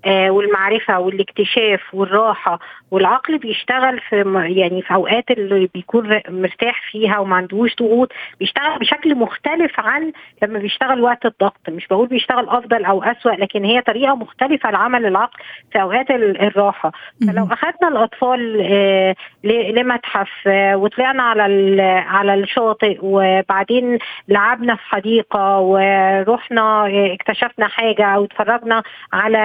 والمعرفة 0.07 0.99
والاكتشاف 0.99 1.81
والراحة 1.93 2.59
والعقل 2.91 3.39
بيشتغل 3.39 4.01
في 4.01 4.17
يعني 4.57 4.83
في 4.83 4.95
أوقات 4.95 5.31
اللي 5.31 5.69
بيكون 5.75 6.21
مرتاح 6.29 6.91
فيها 6.91 7.19
وما 7.19 7.37
عندوش 7.37 7.77
ضغوط 7.77 8.13
بيشتغل 8.41 8.79
بشكل 8.79 9.15
مختلف 9.15 9.81
عن 9.81 10.13
لما 10.43 10.59
بيشتغل 10.59 11.01
وقت 11.01 11.27
الضغط. 11.27 11.61
مش 11.69 11.89
بقول 11.89 12.09
بيشتغل 12.09 12.49
أفضل 12.49 12.85
أو 12.85 13.03
أسوأ 13.03 13.31
لكن 13.31 13.65
هي 13.65 13.81
طريقة 13.81 14.15
مختلفة 14.15 14.71
لعمل 14.71 15.07
العقل 15.07 15.39
في 15.73 15.83
أوقات 15.83 16.11
الراحة. 16.11 16.93
فلو 17.29 17.45
أخذنا 17.45 17.89
الأطفال 17.89 18.61
آه، 18.71 19.15
لمتحف 19.45 20.31
آه، 20.47 20.77
وطلعنا 20.77 21.23
على 21.23 21.83
على 22.09 22.35
الشاطئ 22.35 22.99
وبعدين 23.03 23.99
لعبنا 24.29 24.75
في 24.75 24.85
حديقة 24.85 25.59
ورحنا 25.59 26.87
اكتشفنا 27.15 27.69
حاجة 27.69 28.05
أو 28.05 28.25
اتفرجنا 28.25 28.83
على 29.13 29.39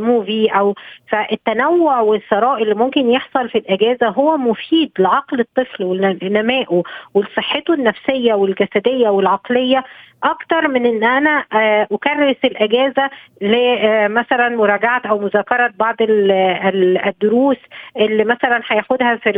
موفي 0.00 0.48
أو 0.48 0.74
فالتنوع 1.08 2.00
والثراء 2.00 2.62
اللي 2.62 2.74
ممكن 2.74 3.10
يحصل 3.10 3.48
في 3.48 3.58
الأجازة 3.58 4.08
هو 4.08 4.36
مفيد 4.36 4.90
لعقل 4.98 5.40
الطفل 5.40 5.84
ولنمائه 5.84 6.82
ولصحته 7.14 7.74
النفسية 7.74 8.34
والجسدية 8.34 9.08
والعقلية 9.08 9.84
أكتر 10.24 10.68
من 10.68 10.86
إن 10.86 11.04
أنا 11.04 11.44
آه، 11.52 11.86
أكرس 11.92 12.36
الأجازة 12.44 13.10
لمثلا 13.40 14.48
مراجعة 14.48 15.02
أو 15.10 15.18
مذاكرة 15.18 15.72
بعض 15.78 15.96
الدروس 16.00 17.56
اللي 17.96 18.24
مثلا 18.24 18.60
هياخدها 18.68 19.16
في 19.16 19.32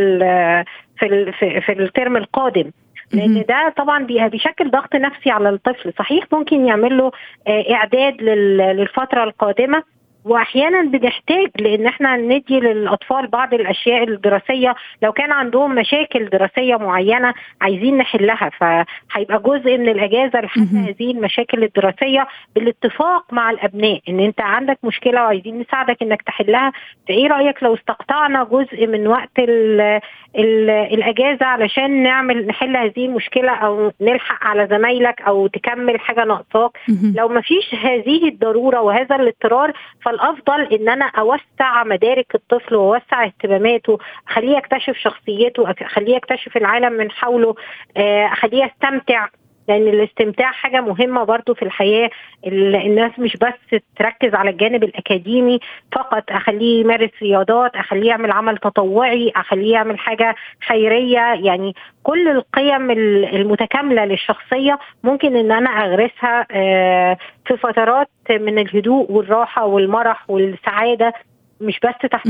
في 0.98 1.32
في 1.60 1.72
الترم 1.72 2.16
القادم. 2.16 2.70
لأن 3.12 3.44
ده 3.48 3.74
طبعا 3.76 4.04
بيشكل 4.04 4.70
ضغط 4.70 4.94
نفسي 4.96 5.30
على 5.30 5.48
الطفل. 5.48 5.92
صحيح 5.98 6.24
ممكن 6.32 6.66
يعمل 6.66 6.98
له 6.98 7.10
آه، 7.48 7.72
إعداد 7.74 8.22
للفترة 8.22 9.24
القادمة 9.24 9.82
واحيانا 10.24 10.82
بنحتاج 10.82 11.48
لأن 11.58 11.86
إحنا 11.86 12.16
ندي 12.16 12.60
للاطفال 12.60 13.26
بعض 13.26 13.54
الاشياء 13.54 14.02
الدراسيه 14.04 14.74
لو 15.02 15.12
كان 15.12 15.32
عندهم 15.32 15.74
مشاكل 15.74 16.28
دراسيه 16.28 16.76
معينه 16.76 17.34
عايزين 17.60 17.96
نحلها 17.98 18.50
فهيبقى 18.58 19.42
جزء 19.44 19.78
من 19.78 19.88
الإجازة 19.88 20.40
لحل 20.40 20.60
هذه 20.60 21.10
المشاكل 21.10 21.64
الدراسية 21.64 22.26
بالاتفاق 22.54 23.32
مع 23.32 23.50
الأبناء 23.50 24.00
إن 24.08 24.20
أنت 24.20 24.40
عندك 24.40 24.78
مشكلة 24.82 25.22
وعايزين 25.22 25.58
نساعدك 25.60 26.02
إنك 26.02 26.22
تحلها. 26.22 26.72
فإيه 27.08 27.28
رأيك 27.28 27.62
لو 27.62 27.74
استقطعنا 27.74 28.44
جزء 28.44 28.86
من 28.86 29.06
وقت 29.06 29.38
ال 29.38 29.80
ال 30.38 30.70
الإجازة 30.70 31.46
علشان 31.46 32.02
نعمل 32.02 32.46
نحل 32.46 32.76
هذه 32.76 33.06
المشكلة 33.06 33.52
أو 33.52 33.92
نلحق 34.00 34.46
على 34.46 34.66
زمايلك 34.70 35.20
أو 35.22 35.46
تكمل 35.46 36.00
حاجة 36.00 36.24
ناقصاك؟ 36.24 36.70
لو 37.16 37.28
ما 37.28 37.40
فيش 37.40 37.74
هذه 37.74 38.28
الضرورة 38.28 38.80
وهذا 38.80 39.16
الاضطرار 39.16 39.72
فالأفضل 40.10 40.62
إن 40.62 40.88
أنا 40.88 41.04
أوسع 41.04 41.84
مدارك 41.84 42.34
الطفل 42.34 42.74
وأوسع 42.74 43.24
اهتماماته 43.24 43.98
أخليه 44.28 44.56
يكتشف 44.56 44.96
شخصيته 44.96 45.70
أخليه 45.70 46.16
يكتشف 46.16 46.56
العالم 46.56 46.92
من 46.92 47.10
حوله 47.10 47.54
آه، 47.96 48.26
أخليه 48.26 48.64
يستمتع 48.64 49.28
لأن 49.70 49.88
الاستمتاع 49.88 50.50
حاجة 50.50 50.80
مهمة 50.80 51.24
برضو 51.24 51.54
في 51.54 51.62
الحياة. 51.62 52.10
الناس 52.46 53.18
مش 53.18 53.36
بس 53.36 53.80
تركز 53.96 54.34
على 54.34 54.50
الجانب 54.50 54.84
الأكاديمي 54.84 55.60
فقط 55.92 56.24
أخليه 56.30 56.80
يمارس 56.80 57.10
رياضات 57.22 57.76
أخليه 57.76 58.08
يعمل 58.08 58.32
عمل 58.32 58.56
تطوعي 58.56 59.32
أخليه 59.36 59.72
يعمل 59.72 59.98
حاجة 59.98 60.34
خيرية. 60.68 61.34
يعني 61.34 61.74
كل 62.02 62.28
القيم 62.28 62.90
المتكاملة 62.90 64.04
للشخصية 64.04 64.78
ممكن 65.04 65.36
إن 65.36 65.52
أنا 65.52 65.70
أغرسها 65.70 66.46
آه، 66.50 67.18
في 67.46 67.56
فترات 67.56 68.08
من 68.30 68.58
الهدوء 68.58 69.12
والراحة 69.12 69.66
والمرح 69.66 70.30
والسعادة 70.30 71.12
مش 71.60 71.80
بس 71.84 72.10
تحت 72.10 72.28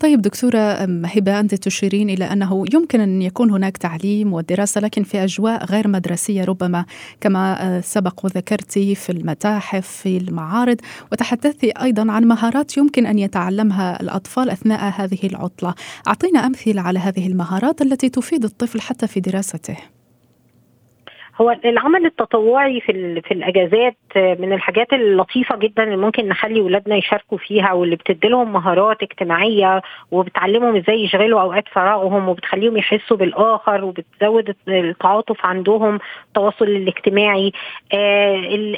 طيب 0.00 0.22
دكتورة 0.22 0.72
هبة 1.04 1.40
أنت 1.40 1.54
تشيرين 1.54 2.10
إلى 2.10 2.24
أنه 2.24 2.64
يمكن 2.74 3.00
أن 3.00 3.22
يكون 3.22 3.50
هناك 3.50 3.76
تعليم 3.76 4.32
ودراسة 4.32 4.80
لكن 4.80 5.02
في 5.02 5.24
أجواء 5.24 5.64
غير 5.64 5.88
مدرسية 5.88 6.44
ربما 6.44 6.84
كما 7.20 7.80
سبق 7.80 8.24
وذكرتي 8.24 8.94
في 8.94 9.12
المتاحف 9.12 9.86
في 9.88 10.16
المعارض 10.16 10.76
وتحدثتي 11.12 11.70
أيضا 11.70 12.12
عن 12.12 12.24
مهارات 12.24 12.76
يمكن 12.76 13.06
أن 13.06 13.18
يتعلمها 13.18 14.02
الأطفال 14.02 14.50
أثناء 14.50 14.92
هذه 14.96 15.18
العطلة. 15.24 15.74
أعطينا 16.08 16.46
أمثلة 16.46 16.82
على 16.82 16.98
هذه 16.98 17.26
المهارات 17.26 17.82
التي 17.82 18.08
تفيد 18.08 18.44
الطفل 18.44 18.80
حتى 18.80 19.06
في 19.06 19.20
دراسته. 19.20 19.76
هو 21.40 21.56
العمل 21.64 22.06
التطوعي 22.06 22.80
في 22.80 23.20
في 23.20 23.34
الأجازات 23.34 23.96
من 24.16 24.52
الحاجات 24.52 24.92
اللطيفة 24.92 25.56
جدا 25.56 25.82
اللي 25.82 25.96
ممكن 25.96 26.28
نخلي 26.28 26.60
ولادنا 26.60 26.96
يشاركوا 26.96 27.38
فيها 27.38 27.72
واللي 27.72 27.96
بتدي 27.96 28.28
لهم 28.28 28.52
مهارات 28.52 29.02
اجتماعية 29.02 29.82
وبتعلمهم 30.10 30.76
إزاي 30.76 31.04
يشغلوا 31.04 31.40
أوقات 31.40 31.68
فراغهم 31.68 32.28
وبتخليهم 32.28 32.76
يحسوا 32.76 33.16
بالآخر 33.16 33.84
وبتزود 33.84 34.54
التعاطف 34.68 35.46
عندهم 35.46 35.98
التواصل 36.28 36.64
الاجتماعي. 36.64 37.52
آه 37.94 38.34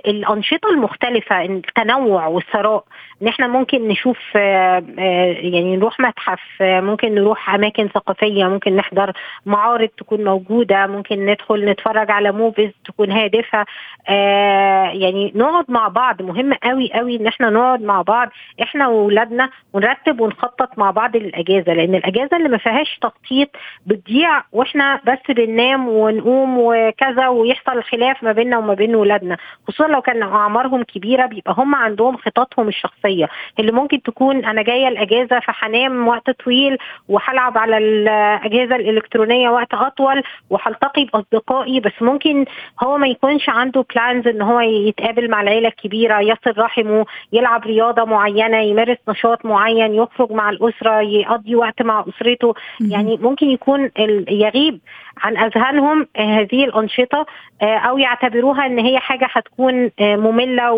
الأنشطة 0.07 0.69
المختلفة 0.71 1.45
التنوع 1.45 2.27
والثراء. 2.27 2.85
ان 3.23 3.29
إحنا 3.29 3.47
ممكن 3.49 3.89
نشوف 3.89 4.19
آه 4.37 4.83
آه 4.99 5.27
يعني 5.39 5.77
نروح 5.77 6.01
متحف 6.01 6.41
آه 6.63 6.81
ممكن 6.81 7.15
نروح 7.15 7.55
أماكن 7.55 7.89
ثقافية 7.89 8.45
ممكن 8.45 8.77
نحضر 8.77 9.13
معارض 9.47 9.89
تكون 9.89 10.25
موجودة 10.25 10.87
ممكن 10.87 11.27
ندخل 11.27 11.65
نتفرج 11.65 12.11
على 12.11 12.33
movie 12.33 12.52
movies 12.53 12.71
تكون 12.85 13.11
هادفة. 13.13 13.65
آه 14.09 14.85
يعني 14.85 15.33
نقعد 15.35 15.65
مع 15.69 15.89
بعض. 15.89 16.23
مهم 16.23 16.55
قوي 16.55 16.91
قوي 16.93 17.17
إن 17.17 17.27
إحنا 17.27 17.51
نقعد 17.51 17.83
مع 17.83 18.03
بعض 18.03 18.29
إحنا 18.63 18.89
واولادنا 18.89 19.51
ونرتب 19.73 20.21
ونخطط 20.21 20.79
مع 20.79 20.91
بعض 20.91 21.17
للأجازة 21.17 21.73
لأن 21.73 21.95
الأجازة 21.95 22.37
اللي 22.37 22.49
ما 22.49 22.59
فيهاش 22.59 22.99
تخطيط 23.03 23.49
بتضيع 23.87 24.43
وإحنا 24.53 25.01
بس 25.07 25.19
بننام 25.37 25.89
ونقوم 25.89 26.59
وكذا 26.59 27.29
ويحصل 27.29 27.83
خلاف 27.83 28.23
ما 28.23 28.33
بيننا 28.33 28.59
وما 28.59 28.75
بين 28.75 28.95
ولادنا. 28.95 29.37
خصوصا 29.69 29.87
لو 29.89 30.01
كان 30.03 30.23
أعمارهم 30.23 30.83
كبيرة 30.83 31.27
بيبقى 31.27 31.55
هم 31.59 31.75
عندهم 31.75 32.17
خططهم 32.17 32.69
الشخصية. 32.69 33.29
اللي 33.59 33.73
ممكن 33.73 34.03
تكون 34.03 34.45
أنا 34.45 34.63
جاية 34.63 34.89
الأجازة 34.89 35.41
فهنام 35.41 36.09
وقت 36.09 36.31
طويل 36.31 36.79
وهلعب 37.09 37.59
على 37.59 37.79
الأجهزة 37.79 38.77
الإلكترونية 38.77 39.49
وقت 39.51 39.75
أطول 39.75 40.23
وهلتقي 40.51 41.05
بأصدقائي 41.05 41.81
بس 41.81 41.93
ممكن 42.01 42.32
ممكن 42.33 42.51
هو 42.83 42.99
ما 42.99 43.07
يكونش 43.07 43.49
عنده 43.49 43.85
بلانز 43.95 44.29
إن 44.29 44.43
هو 44.43 44.61
يتقابل 44.61 45.31
مع 45.31 45.43
العيلة 45.43 45.69
الكبيرة 45.69 46.21
يصل 46.21 46.59
رحمه 46.59 47.07
يلعب 47.33 47.65
رياضة 47.65 48.05
معينة 48.05 48.59
يمارس 48.59 48.99
نشاط 49.09 49.47
معين 49.47 49.95
يخرج 49.95 50.33
مع 50.33 50.51
الأسرة 50.51 51.01
يقضي 51.01 51.57
وقت 51.57 51.83
مع 51.83 52.05
أسرته. 52.09 52.55
يعني 52.81 53.19
ممكن 53.23 53.47
يكون 53.47 53.91
يغيب. 54.29 54.81
عن 55.19 55.37
أذهانهم 55.37 56.07
هذه 56.17 56.65
الأنشطة 56.65 57.27
أو 57.63 57.99
يعتبروها 57.99 58.67
إن 58.67 58.79
هي 58.79 58.99
حاجة 58.99 59.29
هتكون 59.33 59.91
مملة 60.01 60.73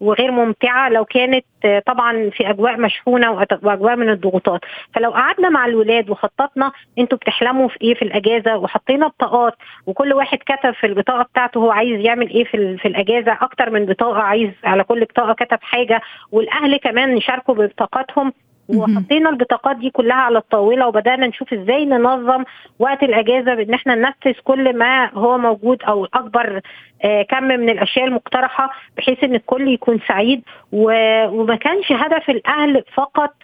وغير 0.00 0.30
ممتعة 0.30 0.88
لو 0.88 1.04
كانت 1.04 1.44
طبعا 1.86 2.30
في 2.30 2.50
أجواء 2.50 2.76
مشحونة 2.80 3.30
وأجواء 3.62 3.96
من 3.96 4.08
الضغوطات. 4.10 4.60
فلو 4.94 5.10
قعدنا 5.10 5.48
مع 5.48 5.66
الولاد 5.66 6.10
وخططنا 6.10 6.72
أنتوا 6.98 7.18
بتحلموا 7.18 7.68
في 7.68 7.76
إيه 7.82 7.94
في 7.94 8.02
الأجازة 8.02 8.56
وحطينا 8.56 9.06
بطاقات 9.08 9.54
وكل 9.86 10.12
واحد 10.12 10.38
كتب 10.38 10.70
في 10.74 10.86
البطاقة 10.86 11.22
بتاعته 11.22 11.58
هو 11.58 11.70
عايز 11.70 12.00
يعمل 12.00 12.30
إيه 12.30 12.44
في 12.44 12.76
في 12.76 12.88
الأجازة 12.88 13.32
أكتر 13.40 13.70
من 13.70 13.86
بطاقة 13.86 14.20
عايز 14.20 14.50
على 14.64 14.84
كل 14.84 15.04
بطاقة 15.04 15.32
كتب 15.44 15.58
حاجة 15.62 16.00
والأهل 16.32 16.76
كمان 16.76 17.16
يشاركوا 17.16 17.54
ببطاقاتهم 17.54 18.32
وحطينا 18.76 19.30
البطاقات 19.30 19.76
دي 19.76 19.90
كلها 19.90 20.16
على 20.16 20.38
الطاولة 20.38 20.86
وبدأنا 20.86 21.26
نشوف 21.26 21.52
إزاي 21.52 21.84
ننظم 21.84 22.44
وقت 22.78 23.02
الإجازة 23.02 23.54
بإن 23.54 23.74
إحنا 23.74 23.94
ننفذ 23.94 24.40
كل 24.44 24.76
ما 24.78 25.10
هو 25.14 25.38
موجود 25.38 25.82
أو 25.82 26.04
أكبر 26.04 26.60
آه 27.04 27.22
كم 27.22 27.44
من 27.44 27.70
الأشياء 27.70 28.04
المقترحة 28.06 28.70
بحيث 28.96 29.24
إن 29.24 29.34
الكل 29.34 29.68
يكون 29.68 30.00
سعيد 30.08 30.42
وما 30.72 31.56
كانش 31.56 31.92
هدف 31.92 32.30
الأهل 32.30 32.84
فقط 32.94 33.34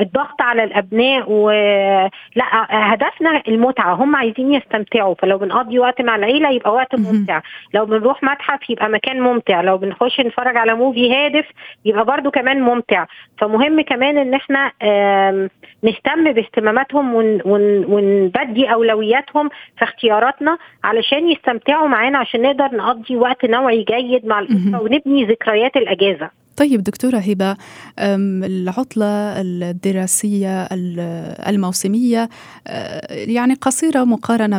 الضغط 0.00 0.42
على 0.42 0.64
الأبناء 0.64 1.30
ولا 1.30 2.46
هدفنا 2.70 3.42
المتعة. 3.48 3.94
هم 3.94 4.16
عايزين 4.16 4.54
يستمتعوا. 4.54 5.14
فلو 5.14 5.38
بنقضي 5.38 5.78
وقت 5.78 6.02
مع 6.02 6.16
العيلة 6.16 6.50
يبقى 6.50 6.72
وقت 6.74 6.94
ممتع. 6.94 7.40
لو 7.74 7.86
بنروح 7.86 8.22
متحف 8.22 8.70
يبقى 8.70 8.88
مكان 8.88 9.20
ممتع. 9.20 9.60
لو 9.60 9.78
بنخش 9.78 10.20
نتفرج 10.20 10.56
على 10.56 10.74
موفي 10.74 11.14
هادف 11.14 11.46
يبقى 11.84 12.04
برضو 12.04 12.30
كمان 12.30 12.60
ممتع. 12.62 13.04
فمهم 13.38 13.80
كمان 13.80 14.18
إن 14.18 14.34
إحنا 14.34 14.72
نهتم 15.82 16.32
باهتماماتهم 16.32 17.14
ونبدي 17.88 18.72
أولوياتهم 18.72 19.48
في 19.48 19.84
اختياراتنا 19.84 20.58
علشان 20.84 21.30
يستمتعوا 21.30 21.88
معانا 21.88 22.18
عشان 22.18 22.42
نقدر 22.42 22.76
نقضي 22.76 23.16
وقت 23.16 23.44
نوعي 23.44 23.82
جيد 23.82 24.26
مع 24.26 24.38
الأسرة 24.38 24.82
ونبني 24.82 25.24
ذكريات 25.24 25.76
الأجازة. 25.76 26.30
طيب 26.56 26.82
دكتورة 26.82 27.18
هبة 27.18 27.56
العطلة 27.98 29.40
الدراسية 29.40 30.68
الموسمية 31.48 32.28
يعني 33.10 33.54
قصيرة 33.54 34.04
مقارنة 34.04 34.58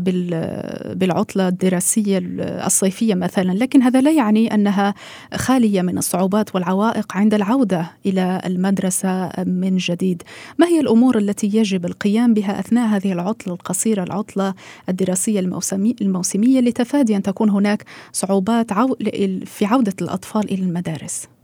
بالعطلة 0.94 1.48
الدراسية 1.48 2.22
الصيفية 2.66 3.16
مثلا 3.16 3.51
لكن 3.51 3.82
هذا 3.82 4.01
لا 4.01 4.12
يعني 4.12 4.54
أنها 4.54 4.94
خالية 5.34 5.82
من 5.82 5.98
الصعوبات 5.98 6.56
والعوائق 6.56 7.18
عند 7.18 7.34
العودة 7.34 7.92
إلى 8.06 8.42
المدرسة 8.46 9.32
من 9.44 9.77
جديد 9.77 10.24
ما 10.58 10.68
هي 10.68 10.80
الأمور 10.80 11.18
التي 11.18 11.48
يجب 11.48 11.86
القيام 11.86 12.34
بها 12.34 12.60
أثناء 12.60 12.88
هذه 12.88 13.13
العطلة 13.13 13.54
القصيرة 13.54 14.04
العطلة 14.04 14.54
الدراسية 14.89 15.39
الموسمية 16.01 16.60
لتفادي 16.60 17.16
أن 17.16 17.22
تكون 17.22 17.50
هناك 17.50 17.84
صعوبات 18.12 18.74
في 19.46 19.66
عودة 19.66 19.94
الأطفال 20.01 20.51
إلى 20.51 20.62
المدارس؟ 20.62 21.37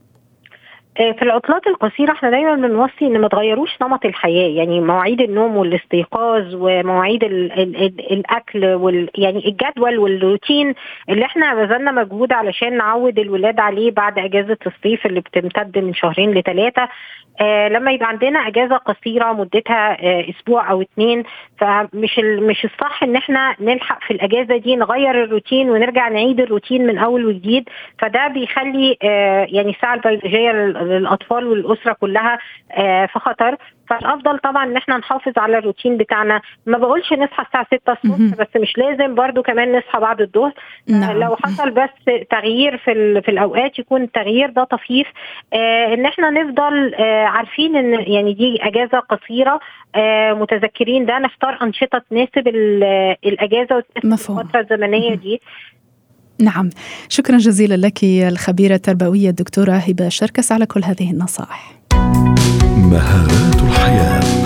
في 0.97 1.21
العطلات 1.21 1.67
القصيرة 1.67 2.11
إحنا 2.11 2.29
دايما 2.29 2.55
بنوصي 2.55 3.05
إن 3.07 3.21
ما 3.21 3.27
تغيروش 3.27 3.69
نمط 3.81 4.05
الحياة 4.05 4.47
يعني 4.57 4.81
مواعيد 4.81 5.21
النوم 5.21 5.57
والاستيقاظ 5.57 6.55
ومواعيد 6.55 7.23
ال 7.23 7.51
ال 7.51 7.75
ال 7.75 8.11
الأكل 8.11 8.65
وال 8.65 9.09
يعني 9.17 9.47
الجدول 9.47 9.97
والروتين 9.99 10.73
اللي 11.09 11.25
إحنا 11.25 11.53
بذلنا 11.55 11.91
مجهود 11.91 12.33
علشان 12.33 12.77
نعود 12.77 13.19
الولاد 13.19 13.59
عليه 13.59 13.91
بعد 13.91 14.19
إجازة 14.19 14.57
الصيف 14.67 15.05
اللي 15.05 15.19
بتمتد 15.19 15.77
من 15.77 15.93
شهرين 15.93 16.31
لثلاثة 16.31 16.89
آه 17.41 17.67
لما 17.67 17.91
يبقى 17.91 18.09
عندنا 18.09 18.39
إجازة 18.47 18.75
قصيرة 18.77 19.33
مدتها 19.33 19.97
آه 20.03 20.25
أسبوع 20.29 20.71
أو 20.71 20.81
اتنين 20.81 21.23
فمش 21.57 22.19
مش 22.19 22.65
الصح 22.65 23.03
إن 23.03 23.15
إحنا 23.15 23.55
نلحق 23.59 23.99
في 24.03 24.11
الإجازة 24.11 24.57
دي 24.57 24.75
نغير 24.75 25.23
الروتين 25.23 25.69
ونرجع 25.69 26.07
نعيد 26.09 26.39
الروتين 26.39 26.87
من 26.87 26.97
أول 26.97 27.25
وجديد. 27.25 27.69
فده 27.99 28.27
بيخلي 28.27 28.97
آه 29.03 29.47
يعني 29.49 29.69
الساعة 29.69 29.93
البيولوجية 30.05 30.51
للأطفال 30.83 31.45
والأسرة 31.47 31.93
كلها 31.93 32.39
آه 32.71 33.05
في 33.05 33.19
خطر. 33.19 33.55
فالأفضل 33.89 34.39
طبعا 34.39 34.65
إن 34.65 34.77
إحنا 34.77 34.97
نحافظ 34.97 35.33
على 35.37 35.57
الروتين 35.57 35.97
بتاعنا. 35.97 36.41
ما 36.65 36.77
بقولش 36.77 37.13
نصحى 37.13 37.43
الساعة 37.43 37.65
6 37.65 37.91
الصبح 37.91 38.37
بس 38.39 38.61
مش 38.61 38.77
لازم 38.77 39.15
برضو 39.15 39.41
كمان 39.43 39.77
نصحى 39.77 39.99
بعد 39.99 40.21
الظهر. 40.21 40.53
نعم. 40.89 41.17
لو 41.19 41.35
حصل 41.35 41.71
بس 41.71 41.89
تغيير 42.29 42.77
في 42.77 43.21
في 43.21 43.31
الأوقات 43.31 43.79
يكون 43.79 44.01
التغيير 44.03 44.49
ده 44.49 44.63
طفيف. 44.63 45.07
آه 45.53 45.93
إن 45.93 46.05
إحنا 46.05 46.29
نفضل 46.29 46.93
آه 46.95 47.23
عارفين 47.25 47.75
إن 47.75 47.93
يعني 48.13 48.33
دي 48.33 48.57
أجازة 48.61 48.99
قصيرة 48.99 49.59
آه 49.95 50.33
متذكرين 50.33 51.05
ده. 51.05 51.19
نختار 51.19 51.57
أنشطة 51.61 52.01
تناسب 52.09 52.47
الأجازة 53.25 53.75
وتناسب 53.75 54.39
الفترة 54.39 54.59
الزمنية 54.59 55.15
دي. 55.15 55.41
نعم. 56.39 56.69
شكرا 57.09 57.37
جزيلا 57.37 57.87
لك 57.87 58.03
الخبيرة 58.03 58.75
التربوية 58.75 59.29
الدكتورة 59.29 59.73
هبة 59.73 60.09
شركس 60.09 60.51
على 60.51 60.65
كل 60.65 60.83
هذه 60.83 61.11
النصائح. 61.11 61.79
مهارات 62.77 63.55
الحياة. 63.55 64.42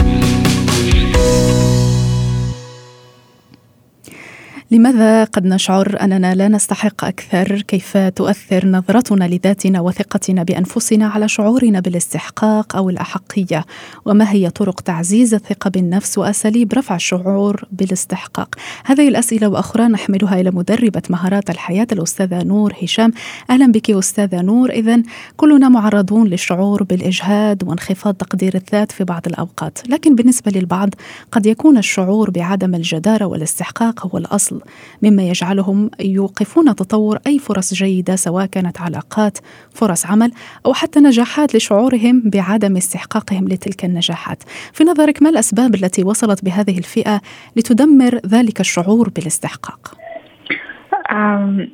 لماذا 4.72 5.24
قد 5.24 5.46
نشعر 5.46 5.98
أننا 6.02 6.36
لا 6.36 6.48
نستحق 6.48 7.06
أكثر؟ 7.06 7.62
كيف 7.62 7.98
تؤثر 7.98 8.66
نظرتنا 8.66 9.28
لذاتنا 9.28 9.82
وثقتنا 9.82 10.44
بأنفسنا 10.44 11.08
على 11.08 11.28
شعورنا 11.28 11.80
بالاستحقاق 11.80 12.76
أو 12.76 12.90
الأحقية؟ 12.90 13.66
وما 14.06 14.32
هي 14.32 14.50
طرق 14.50 14.82
تعزيز 14.82 15.34
الثقة 15.34 15.70
بالنفس 15.70 16.18
وأساليب 16.18 16.74
رفع 16.74 16.96
الشعور 16.96 17.64
بالاستحقاق؟ 17.72 18.56
هذه 18.86 19.08
الأسئلة 19.08 19.48
وأخرى 19.48 19.88
نحملها 19.88 20.42
إلى 20.42 20.52
مدربة 20.52 21.02
مهارات 21.10 21.50
الحياة 21.50 21.88
الأستاذة 21.92 22.44
نور 22.44 22.74
هشام. 22.84 23.12
أهلا 23.50 23.72
بك 23.72 23.90
أستاذة 23.90 24.42
نور. 24.42 24.70
اذا 24.70 25.04
كلنا 25.38 25.70
معرضون 25.70 26.28
للشعور 26.28 26.84
بالإجهاد 26.84 27.64
وانخفاض 27.64 28.14
تقدير 28.14 28.56
الذات 28.56 28.92
في 28.92 29.04
بعض 29.04 29.28
الأوقات 29.28 29.80
لكن 29.90 30.16
بالنسبة 30.16 30.52
للبعض 30.52 30.90
قد 31.32 31.46
يكون 31.46 31.78
الشعور 31.78 32.30
بعدم 32.30 32.76
الجدارة 32.76 33.26
والاستحقاق 33.26 34.08
هو 34.08 34.18
الأصل. 34.18 34.57
مما 35.02 35.24
يجعلهم 35.24 35.90
يوقفون 36.00 36.76
تطور 36.76 37.18
أي 37.28 37.40
فرص 37.40 37.74
جيدة 37.74 38.16
سواء 38.16 38.46
كانت 38.46 38.82
علاقات 38.82 39.38
فرص 39.74 40.06
عمل 40.06 40.32
أو 40.66 40.74
حتى 40.74 41.00
نجاحات 41.00 41.56
لشعورهم 41.56 42.22
بعدم 42.26 42.78
استحقاقهم 42.78 43.48
لتلك 43.48 43.86
النجاحات. 43.86 44.44
في 44.74 44.84
نظرك 44.84 45.22
ما 45.22 45.30
الأسباب 45.30 45.76
التي 45.76 46.04
وصلت 46.04 46.46
بهذه 46.46 46.78
الفئة 46.78 47.22
لتدمر 47.56 48.20
ذلك 48.28 48.60
الشعور 48.60 49.10
بالاستحقاق؟ 49.10 49.94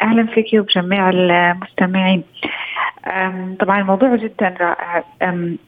أهلا 0.02 0.28
فيك 0.36 0.46
وبجميع 0.54 1.10
المستمعين. 1.10 2.24
طبعا 3.60 3.82
الموضوع 3.82 4.16
جدا 4.16 4.56
رائع. 4.62 5.04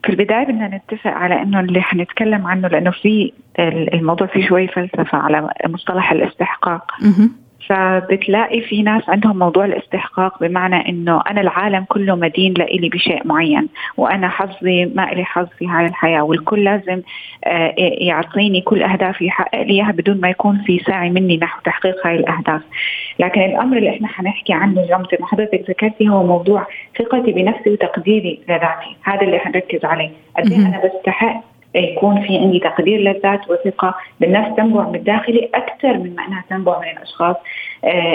في 0.03 0.09
البداية 0.09 0.43
بدنا 0.45 0.67
نتفق 0.67 1.11
على 1.11 1.41
إنه 1.41 1.59
اللي 1.59 1.81
حنتكلم 1.81 2.47
عنه 2.47 2.67
لأنه 2.67 2.91
في 2.91 3.33
الموضوع 3.93 4.27
فيه 4.27 4.47
شوي 4.47 4.67
فلسفة 4.67 5.17
على 5.17 5.49
مصطلح 5.67 6.11
الاستحقاق. 6.11 6.91
فبتلاقي 7.67 8.61
في 8.61 8.81
ناس 8.81 9.09
عندهم 9.09 9.39
موضوع 9.39 9.65
الاستحقاق 9.65 10.39
بمعنى 10.39 10.89
إنه 10.89 11.21
أنا 11.29 11.41
العالم 11.41 11.85
كله 11.89 12.15
مدين 12.15 12.53
لإلي 12.53 12.89
بشيء 12.89 13.27
معين 13.27 13.67
وأنا 13.97 14.29
حظي 14.29 14.85
ما 14.85 15.11
إلي 15.11 15.25
حظ 15.25 15.47
في 15.59 15.67
هاي 15.67 15.85
الحياة 15.85 16.21
والكل 16.21 16.63
لازم 16.63 17.01
يعطيني 18.01 18.61
كل 18.61 18.83
أهدافي 18.83 19.25
يحقق 19.25 19.61
لي 19.61 19.73
إياها 19.73 19.91
بدون 19.91 20.21
ما 20.21 20.29
يكون 20.29 20.63
في 20.65 20.79
سعي 20.79 21.09
مني 21.09 21.37
نحو 21.37 21.61
تحقيق 21.65 22.07
هاي 22.07 22.15
الأهداف. 22.15 22.61
لكن 23.19 23.41
الأمر 23.41 23.77
اللي 23.77 23.89
إحنا 23.89 24.07
حنحكي 24.07 24.53
عنه 24.53 24.83
اليوم 24.83 25.03
زي 25.11 25.17
ما 25.19 25.27
حضرتك 25.27 25.69
ذكرتي 25.69 26.09
هو 26.09 26.23
موضوع 26.23 26.67
ثقتي 26.99 27.31
بنفسي 27.31 27.69
وتقديري 27.69 28.39
لذاتي 28.49 28.95
هذا 29.03 29.21
اللي 29.21 29.39
حنركز 29.39 29.85
عليه. 29.85 30.09
قد 30.37 30.51
أنا 30.53 30.81
بستحق 30.85 31.54
يكون 31.75 32.21
في 32.21 32.37
عندي 32.37 32.59
تقدير 32.59 32.99
للذات 32.99 33.49
وثقة 33.49 33.95
بالنفس 34.19 34.55
تنبع 34.57 34.89
من 34.89 35.03
داخلي 35.03 35.49
أكثر 35.55 35.97
من 35.97 36.15
ما 36.15 36.25
أنها 36.27 36.43
تنبع 36.49 36.79
من 36.79 36.87
الأشخاص 36.97 37.35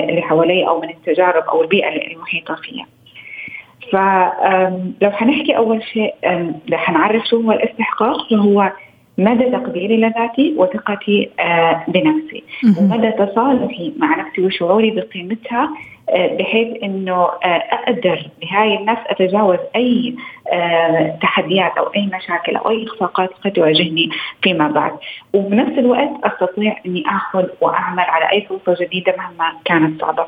اللي 0.08 0.22
حوالي 0.22 0.68
أو 0.68 0.80
من 0.80 0.90
التجارب 0.90 1.42
أو 1.42 1.62
البيئة 1.62 1.88
المحيطة 1.88 2.54
فيها. 2.54 2.86
فلو 3.92 5.10
حنحكي 5.10 5.56
أول 5.56 5.82
شيء 5.82 6.14
حنعرف 6.72 7.24
شو 7.24 7.40
هو 7.40 7.52
الاستحقاق 7.52 8.30
فهو 8.30 8.72
مدى 9.18 9.50
تقديري 9.50 9.96
لذاتي 9.96 10.54
وثقتي 10.56 11.30
بنفسي. 11.88 12.44
ومدى 12.80 13.10
تصالحي 13.10 13.92
مع 13.96 14.20
نفسي 14.20 14.46
وشعوري 14.46 14.90
بقيمتها 14.90 15.70
بحيث 16.14 16.82
إنه 16.82 17.28
أقدر 17.72 18.28
بهاي 18.40 18.76
النفس 18.78 19.02
أتجاوز 19.06 19.58
أي 19.76 20.14
تحديات 21.22 21.72
أو 21.78 21.84
أي 21.96 22.06
مشاكل 22.06 22.56
أو 22.56 22.70
أي 22.70 22.84
إخفاقات 22.86 23.30
قد 23.44 23.52
تواجهني 23.52 24.10
فيما 24.42 24.68
بعد 24.68 24.92
وبنفس 25.34 25.78
الوقت 25.78 26.10
أستطيع 26.24 26.76
إني 26.86 27.04
آخذ 27.06 27.46
وأعمل 27.60 28.00
على 28.00 28.30
أي 28.32 28.46
فرصة 28.46 28.84
جديدة 28.84 29.14
مهما 29.18 29.52
كانت 29.64 30.00
صعبة. 30.00 30.26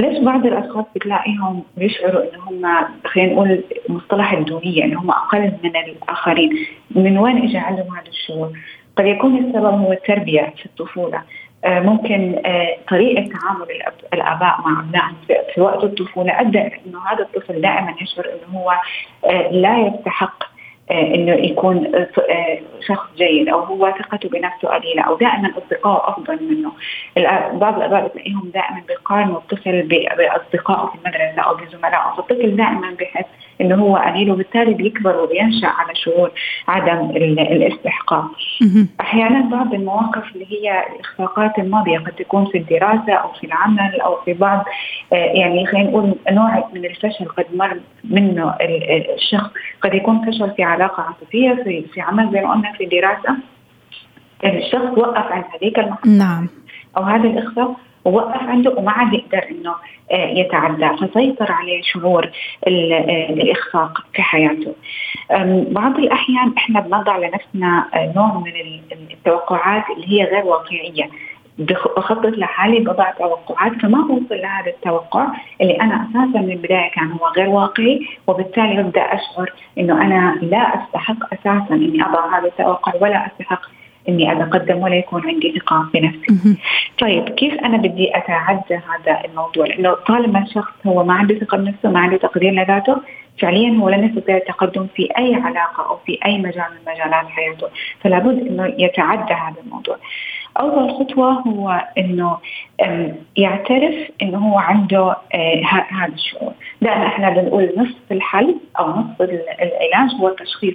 ليش 0.00 0.18
بعض 0.18 0.46
الأشخاص 0.46 0.84
بتلاقيهم 0.94 1.62
بيشعروا 1.76 2.22
انه 2.22 2.42
هم 2.46 2.86
خلينا 3.04 3.32
نقول 3.32 3.64
مصطلح 3.88 4.32
الدونية 4.32 4.84
انه 4.84 5.00
هم 5.00 5.10
أقل 5.10 5.52
من 5.64 5.76
الآخرين، 5.76 6.50
من 6.90 7.18
وين 7.18 7.36
اجى 7.38 7.58
عندهم 7.58 7.96
هذا 7.96 8.08
الشعور؟ 8.08 8.50
قد 8.96 9.06
يكون 9.06 9.36
السبب 9.38 9.64
هو 9.80 9.92
التربية 9.92 10.54
في 10.56 10.66
الطفولة، 10.66 11.16
آه، 11.16 11.22
ممكن 11.64 12.42
آه، 12.46 12.76
طريقة 12.88 13.22
تعامل 13.22 13.66
الآباء 14.14 14.60
مع 14.60 14.80
ابنائهم 14.80 15.16
في 15.54 15.60
وقت 15.60 15.84
الطفولة. 15.84 16.40
أدى 16.40 16.58
إنه 16.58 17.08
هذا 17.10 17.22
الطفل 17.22 17.60
دائما 17.60 17.94
يشعر 18.02 18.24
إنه 18.24 18.58
هو 18.58 18.72
آه، 19.24 19.48
لا 19.50 19.78
يستحق 19.78 20.51
إنه 20.92 21.32
يكون 21.32 21.92
شخص 22.86 23.06
جيد 23.16 23.48
أو 23.48 23.60
هو 23.60 23.94
ثقته 23.98 24.28
بنفسه 24.28 24.68
قليلة 24.68 25.02
أو 25.02 25.16
دائما 25.16 25.52
اصدقائه 25.58 26.08
أفضل 26.08 26.38
منه 26.50 26.72
بعض 27.58 27.76
الأباء 27.76 28.08
بتلاقيهم 28.08 28.50
دائما 28.54 28.82
بيقارنوا 28.88 29.38
الطفل 29.38 29.82
بأصدقائه 30.18 30.86
في 30.86 30.94
المدرسة 30.94 31.42
أو 31.42 31.54
بزملائه 31.54 32.14
فالطفل 32.16 32.56
دائما 32.56 32.96
بحس 33.00 33.24
إنه 33.60 33.74
هو 33.74 33.96
قليل 33.96 34.30
وبالتالي 34.30 34.74
بيكبر 34.74 35.16
وبينشأ 35.16 35.66
على 35.66 35.94
شعور 35.94 36.30
عدم 36.68 37.10
الاستحقاق. 37.16 38.30
أحيانا 39.00 39.40
بعض 39.56 39.74
المواقف 39.74 40.34
اللي 40.34 40.46
هي 40.52 40.84
الإخفاقات 40.94 41.58
الماضية 41.58 41.98
قد 41.98 42.12
تكون 42.12 42.46
في 42.46 42.58
الدراسة 42.58 43.12
أو 43.12 43.32
في 43.32 43.46
العمل 43.46 44.00
أو 44.00 44.16
في 44.24 44.32
بعض 44.32 44.64
آه، 45.12 45.16
يعني 45.16 45.66
خلينا 45.66 45.90
نقول 45.90 46.14
نوع 46.30 46.68
من 46.74 46.84
الفشل 46.84 47.24
قد 47.24 47.46
مر 47.54 47.80
منه 48.04 48.54
الشخص 49.14 49.50
قد 49.80 49.94
يكون 49.94 50.30
فشل 50.30 50.50
في 50.50 50.62
علاقة 50.82 51.02
عاطفية 51.02 51.62
في 51.64 51.84
في 51.94 52.00
عمل 52.00 52.32
زي 52.32 52.40
ما 52.40 52.52
قلنا 52.52 52.72
في 52.72 52.84
دراسه 52.86 53.36
الشخص 54.44 54.98
وقف 54.98 55.32
عند 55.32 55.44
هذيك 55.54 55.78
المحطة 55.78 56.08
نعم 56.08 56.48
أو 56.96 57.02
هذا 57.02 57.28
الاخفاق 57.28 57.76
ووقف 58.04 58.42
عنده 58.42 58.70
وما 58.70 58.90
عاد 58.90 59.12
يقدر 59.12 59.46
إنه 59.50 59.74
آه، 60.12 60.26
يتعدى 60.26 60.88
فسيطر 60.96 61.52
عليه 61.52 61.82
شعور 61.82 62.30
آه، 62.66 63.30
الإخفاق 63.30 64.04
في 64.14 64.22
حياته. 64.22 64.74
بعض 65.70 65.98
الأحيان 65.98 66.52
إحنا 66.56 66.80
بنضع 66.80 67.16
لنفسنا 67.16 67.88
آه، 67.94 68.12
نوع 68.16 68.38
من 68.38 68.52
التوقعات 69.12 69.84
اللي 69.96 70.06
هي 70.08 70.24
غير 70.24 70.44
واقعية 70.44 71.10
بخطط 71.66 72.26
لحالي 72.26 72.80
بضع 72.80 73.10
توقعات 73.10 73.72
فما 73.72 74.00
بوصل 74.02 74.34
لهذا 74.34 74.70
التوقع 74.70 75.26
اللي 75.60 75.80
أنا 75.80 75.94
أساسا 75.94 76.38
من 76.38 76.52
البداية 76.52 76.90
كان 76.90 77.12
هو 77.12 77.26
غير 77.36 77.48
واقعي 77.48 78.00
وبالتالي 78.26 78.82
ببدا 78.82 79.00
أشعر 79.00 79.52
إنه 79.78 80.02
أنا 80.02 80.38
لا 80.42 80.58
أستحق 80.58 81.34
أساسا 81.34 81.74
إني 81.74 82.02
أضع 82.02 82.38
هذا 82.38 82.46
التوقع 82.46 82.92
ولا 83.00 83.26
أستحق 83.26 83.62
إني 84.08 84.32
أتقدم 84.32 84.78
ولا 84.78 84.94
يكون 84.94 85.26
عندي 85.26 85.58
ثقه 85.58 85.88
بنفسي. 85.94 86.58
طيب 86.98 87.28
كيف 87.28 87.54
أنا 87.54 87.76
بدي 87.76 88.16
أتعدى 88.16 88.74
هذا 88.74 89.24
الموضوع؟ 89.24 89.66
لأنه 89.66 89.94
طالما 89.94 90.42
الشخص 90.42 90.72
هو 90.86 91.04
ما 91.04 91.14
عنده 91.14 91.38
ثقة 91.38 91.58
بنفسه 91.58 91.90
ما 91.90 92.00
عنده 92.00 92.16
تقدير 92.16 92.52
لذاته 92.52 92.96
فعليا 93.38 93.78
هو 93.78 93.88
لن 93.88 94.04
يستطيع 94.04 94.36
التقدم 94.36 94.86
في 94.96 95.08
أي 95.18 95.34
علاقة 95.34 95.88
أو 95.88 95.96
في 96.06 96.18
أي 96.26 96.38
مجال 96.38 96.64
من 96.70 96.92
مجالات 96.92 97.26
حياته، 97.26 97.68
فلا 98.00 98.18
بد 98.18 98.46
إنه 98.46 98.74
يتعدى 98.78 99.32
هذا 99.32 99.54
الموضوع. 99.64 99.96
أول 100.60 100.90
خطوة 100.90 101.32
هو 101.32 101.84
إنه 101.98 102.38
يعترف 103.36 103.94
إنه 104.22 104.38
هو 104.38 104.58
عنده 104.58 105.16
آه، 105.34 105.62
هذا 105.90 106.14
الشعور، 106.14 106.52
دائما 106.82 107.06
إحنا 107.06 107.30
بنقول 107.30 107.72
نصف 107.76 108.12
الحل 108.12 108.56
أو 108.78 108.90
نصف 108.90 109.20
العلاج 109.20 110.20
هو 110.20 110.28
التشخيص. 110.28 110.74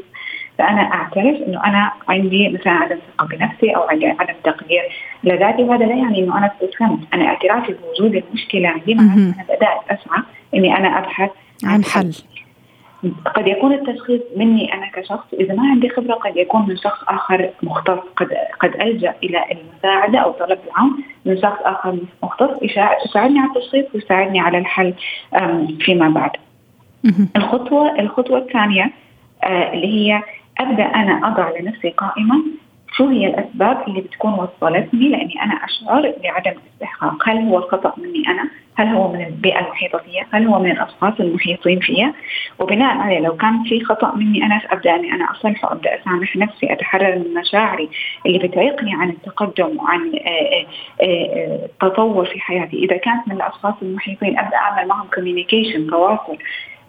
فأنا 0.58 0.82
أعترف 0.82 1.42
إنه 1.48 1.63
أنا 1.66 1.92
عندي 2.08 2.50
مثلا 2.50 2.74
عدم 2.74 2.98
ثقة 3.18 3.28
بنفسي 3.28 3.72
أو 3.76 3.82
عندي 3.82 4.06
عدم 4.06 4.34
تقدير 4.44 4.82
لذاتي. 5.24 5.63
وهذا 5.63 5.86
لا 5.86 5.96
يعني 5.96 6.20
إنه 6.20 6.38
أنا 6.38 6.52
استسلمت، 6.54 7.00
أنا 7.13 7.26
اعترافي 7.26 7.74
بوجود 7.74 8.16
المشكلة 8.16 8.70
عندي 8.70 8.96
معناته 8.96 9.36
أنا 9.36 9.44
بدأت 9.44 10.00
اسعى 10.00 10.24
إني 10.54 10.78
أنا 10.78 10.98
أبحث 11.00 11.30
عن 11.63 11.84
حل. 11.84 12.13
قد 13.36 13.47
يكون 13.47 13.73
التشخيص 13.73 14.21
مني 14.36 14.73
أنا 14.73 14.91
كشخص. 14.93 15.33
إذا 15.33 15.53
ما 15.53 15.63
عندي 15.71 15.89
خبرة 15.89 16.13
قد 16.13 16.38
يكون 16.38 16.67
من 16.67 16.77
شخص 16.77 17.03
آخر 17.07 17.49
مختص. 17.63 17.99
قد 18.17 18.29
قد 18.60 18.81
ألجأ 18.81 19.13
إلى 19.23 19.45
المساعدة 19.51 20.19
أو 20.19 20.31
طلب 20.31 20.60
العون 20.67 21.03
من 21.25 21.41
شخص 21.41 21.62
آخر 21.62 21.97
مختص. 22.23 22.63
يساعدني 23.05 23.39
على 23.39 23.49
التشخيص 23.55 23.86
ويساعدني 23.95 24.39
على 24.39 24.57
الحل 24.57 24.93
فيما 25.79 26.10
بعد. 26.10 26.31
الخطوة 27.36 27.99
الخطوة 27.99 28.38
الثانية 28.38 28.91
آه، 29.43 29.73
اللي 29.73 29.88
هي 29.88 30.21
أبدأ 30.60 30.83
أنا 30.83 31.27
أضع 31.27 31.49
لنفسي 31.60 31.89
قائمه 31.89 32.43
شو 32.95 33.08
هي 33.08 33.28
الأسباب 33.28 33.88
اللي 33.88 34.02
بتكون 34.02 34.34
وصلتني 34.34 35.10
لأني 35.10 35.43
أنا 35.43 35.54
أشعر 35.54 36.13
بعدم 36.23 36.54
استحقاق، 36.73 37.30
هل 37.30 37.38
هو 37.38 37.58
الخطا 37.58 37.93
مني 37.97 38.23
أنا؟ 38.28 38.50
هل 38.76 38.88
هو 38.88 39.13
من 39.13 39.26
البيئة 39.26 39.60
المحيطة 39.60 39.97
فيها؟ 39.97 40.26
هل 40.32 40.47
هو 40.47 40.60
من 40.60 40.71
الأشخاص 40.71 41.13
المحيطين 41.19 41.80
فيها؟ 41.80 42.13
وبناء 42.60 42.97
عليه 42.97 43.19
لو 43.19 43.36
كان 43.38 43.63
في 43.63 43.86
خطأ 43.86 44.15
مني 44.15 44.45
أنا 44.45 44.60
فابدا 44.60 44.95
أني 44.95 45.12
أنا 45.12 45.32
اصلحه، 45.32 45.71
ابدا 45.71 46.02
أسامح 46.02 46.36
نفسي، 46.36 46.73
أتحرر 46.73 47.15
من 47.15 47.34
مشاعري 47.34 47.89
اللي 48.26 48.47
بتعيقني 48.47 48.93
عن 48.93 49.10
التقدم 49.10 49.78
وعن 49.78 50.12
التطور 51.02 52.26
في 52.26 52.39
حياتي، 52.39 52.78
إذا 52.78 52.97
كانت 52.97 53.28
من 53.28 53.36
الأشخاص 53.36 53.73
المحيطين 53.82 54.39
أبدأ 54.39 54.58
أعمل 54.58 54.88
معهم 54.88 55.08
كوميونيكيشن 55.15 55.88
تواصل 55.88 56.38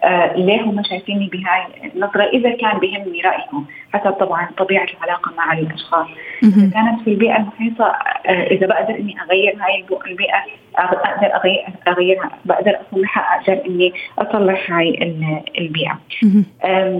آه 0.03 0.33
ليه 0.35 0.61
هم 0.61 0.83
شايفيني 0.83 1.29
بهاي 1.33 1.91
النظرة 1.95 2.23
إذا 2.23 2.55
كان 2.55 2.77
بهمني 2.79 3.21
رأيهم. 3.21 3.65
حسب 3.93 4.11
طبعا 4.11 4.47
طبيعة 4.57 4.87
العلاقة 4.97 5.31
مع 5.37 5.53
الأشخاص. 5.53 6.07
إذا 6.43 6.71
كانت 6.73 7.01
في 7.03 7.09
البيئة 7.09 7.37
المحيطة 7.37 7.85
آه 7.85 8.47
إذا 8.47 8.67
بقدر 8.67 8.95
إني 8.95 9.15
أغير 9.21 9.57
هاي 9.59 9.85
البيئة 10.07 10.37
أقدر 10.77 11.35
أغير 11.35 11.65
أغيرها 11.87 12.29
بقدر 12.45 12.77
أصلحها 12.81 13.39
أقدر 13.39 13.65
إني 13.65 13.93
أصلح 14.19 14.71
هاي 14.71 15.15
البيئة. 15.57 15.99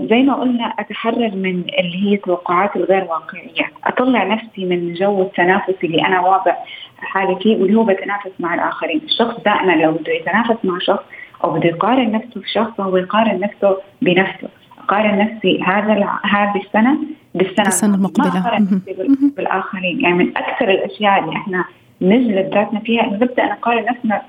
زي 0.09 0.23
ما 0.23 0.33
قلنا 0.33 0.73
أتحرر 0.79 1.31
من 1.35 1.63
اللي 1.79 2.09
هي 2.09 2.13
التوقعات 2.13 2.75
الغير 2.75 3.03
واقعية. 3.03 3.71
أطلع 3.85 4.23
نفسي 4.23 4.65
من 4.65 4.93
جو 4.93 5.21
التنافس 5.21 5.75
اللي 5.83 6.05
أنا 6.07 6.21
واضع 6.21 6.53
حالي 7.01 7.35
فيه 7.35 7.57
واللي 7.57 7.75
هو 7.75 7.83
بتنافس 7.83 8.31
مع 8.39 8.53
الآخرين. 8.53 9.01
الشخص 9.05 9.39
دائما 9.39 9.71
لو 9.71 9.91
بده 9.91 10.13
يتنافس 10.13 10.65
مع 10.65 10.79
شخص 10.79 11.03
أو 11.43 11.53
بده 11.53 11.69
يقارن 11.69 12.11
نفسه 12.11 12.41
بشخص 12.41 12.71
فهو 12.77 12.97
يقارن 12.97 13.39
نفسه 13.39 13.77
بنفسه. 14.01 14.49
اقارن 14.83 15.17
نفسي 15.17 15.63
هذا 15.63 15.93
هذه 16.23 16.61
السنة 16.65 16.97
بالسنة 17.35 17.67
السنة 17.67 17.95
المقبلة. 17.95 18.33
ما 18.33 18.39
اقارن 18.39 18.63
نفسي 18.63 19.17
بالآخرين. 19.37 19.99
يعني 19.99 20.15
من 20.15 20.37
أكثر 20.37 20.69
الأشياء 20.69 21.19
اللي 21.19 21.35
إحنا 21.35 21.65
نجلد 22.01 22.53
ذاتنا 22.53 22.79
فيها 22.79 23.03
إنه 23.03 23.13
نبدأ 23.13 23.45
نقارن 23.45 23.85
نفسنا 23.85 24.21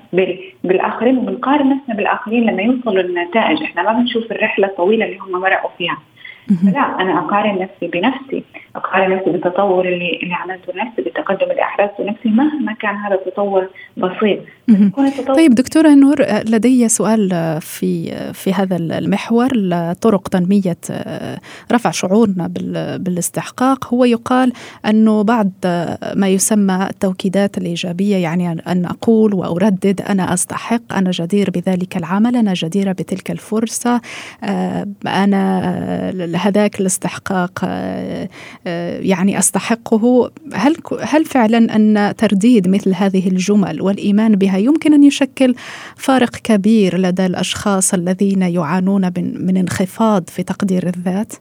بالآخرين 0.63 1.17
وبنقارن 1.17 1.69
نفسنا 1.69 1.95
بالآخرين 1.95 2.49
لما 2.49 2.61
يوصلوا 2.61 3.01
للنتائج. 3.01 3.63
إحنا 3.63 3.83
ما 3.83 3.93
بنشوف 3.93 4.31
الرحلة 4.31 4.67
الطويلة 4.67 5.05
اللي 5.05 5.17
هم 5.17 5.41
مرقوا 5.41 5.69
فيها. 5.77 5.97
لا 6.63 7.01
أنا 7.01 7.19
أقارن 7.19 7.59
نفسي 7.59 7.87
بنفسي 7.87 8.43
أقارن 8.75 9.15
نفسي 9.15 9.29
بالتطور 9.29 9.87
اللي 9.87 10.19
اللي 10.23 10.33
عملته 10.33 10.73
لنفسي 10.73 11.01
بالتقدم 11.01 11.51
اللي 11.51 11.61
أحرزته 11.61 12.03
نفسي 12.03 12.29
مهما 12.29 12.73
كان 12.73 12.95
هذا 12.95 13.15
التطور 13.15 13.67
بسيط. 13.97 14.39
طيب 15.35 15.55
دكتورة 15.55 15.89
نور 15.89 16.15
لدي 16.45 16.89
سؤال 16.89 17.29
في 17.61 18.11
في 18.33 18.53
هذا 18.53 18.75
المحور 18.75 19.49
لطرق 19.55 20.27
تنمية 20.27 20.77
رفع 21.71 21.91
شعورنا 21.91 22.47
بالاستحقاق. 22.97 23.93
هو 23.93 24.05
يقال 24.05 24.53
انه 24.85 25.23
بعد 25.23 25.51
ما 26.15 26.27
يسمى 26.27 26.87
التوكيدات 26.89 27.57
الإيجابية 27.57 28.17
يعني 28.17 28.51
ان 28.51 28.85
أقول 28.85 29.33
وأردد 29.33 30.01
أنا 30.09 30.33
أستحق 30.33 30.93
أنا 30.93 31.11
جدير 31.11 31.49
بذلك 31.49 31.97
العمل 31.97 32.35
أنا 32.35 32.53
جديرة 32.53 32.91
بتلك 32.91 33.31
الفرصة 33.31 34.01
أنا 35.07 35.71
هذاك 36.35 36.79
الاستحقاق 36.79 37.51
آه، 37.63 38.29
آه، 38.67 38.99
يعني 38.99 39.39
أستحقه؟ 39.39 40.31
هل 40.53 40.75
هل 41.01 41.25
فعلا 41.25 41.75
أن 41.75 42.15
ترديد 42.15 42.67
مثل 42.67 42.93
هذه 42.95 43.27
الجمل 43.27 43.81
والإيمان 43.81 44.35
بها 44.35 44.57
يمكن 44.57 44.93
أن 44.93 45.03
يشكل 45.03 45.53
فارق 45.97 46.35
كبير 46.43 46.97
لدى 46.97 47.25
الأشخاص 47.25 47.93
الذين 47.93 48.41
يعانون 48.41 49.01
من 49.17 49.57
انخفاض 49.57 50.29
في 50.29 50.43
تقدير 50.43 50.83
الذات؟ 50.83 51.33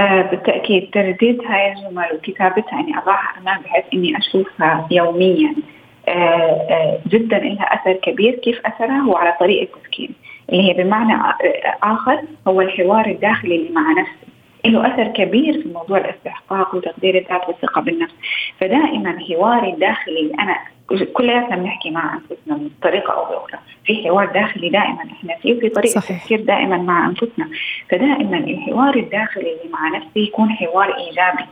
آه 0.00 0.22
بالتأكيد 0.30 0.90
ترديد 0.92 1.40
هاي 1.44 1.72
الجمل 1.72 2.06
وكتابتها 2.14 2.80
اني 2.80 2.98
أضعها 2.98 3.38
امام 3.42 3.62
بحيث 3.62 3.84
إني 3.94 4.18
أشوفها 4.18 4.88
يوميا. 4.90 5.54
جدا 7.06 7.38
لها 7.38 7.62
أثر 7.62 7.92
كبير. 7.92 8.34
كيف 8.34 8.60
أثرها؟ 8.66 9.00
هو 9.00 9.16
على 9.16 9.36
طريقه 9.40 9.78
تفكيري 9.80 10.14
اللي 10.52 10.68
هي 10.68 10.84
بمعنى 10.84 11.22
آخر 11.82 12.22
هو 12.48 12.60
الحوار 12.60 13.06
الداخلي 13.06 13.56
اللي 13.56 13.70
مع 13.72 13.92
نفسي 14.00 14.30
له 14.64 14.94
أثر 14.94 15.08
كبير 15.08 15.62
في 15.62 15.68
موضوع 15.68 15.98
الاستحقاق 15.98 16.74
وتقدير 16.74 17.18
الذات 17.18 17.48
والثقة 17.48 17.80
بالنفس. 17.80 18.14
فدائما 18.60 19.18
حواري 19.28 19.70
الداخلي 19.72 20.32
أنا 20.40 20.56
كلياتنا 21.12 21.56
بنحكي 21.56 21.90
مع 21.90 22.14
أنفسنا 22.14 22.68
بطريقه 22.78 23.12
أو 23.14 23.24
بأخرى. 23.24 23.58
في 23.84 24.04
حوار 24.08 24.26
داخلي 24.26 24.68
دائما 24.68 25.02
إحنا 25.12 25.36
فيه 25.42 25.56
وفي 25.56 25.68
طريقة 25.68 26.00
صحيح. 26.00 26.22
تفكير 26.22 26.40
دائما 26.40 26.76
مع 26.76 27.06
أنفسنا. 27.06 27.50
فدائما 27.90 28.36
الحوار 28.36 28.96
الداخلي 28.96 29.42
اللي 29.52 29.72
مع 29.72 29.88
نفسي 29.98 30.20
يكون 30.20 30.50
حوار 30.50 30.96
إيجابي. 30.96 31.44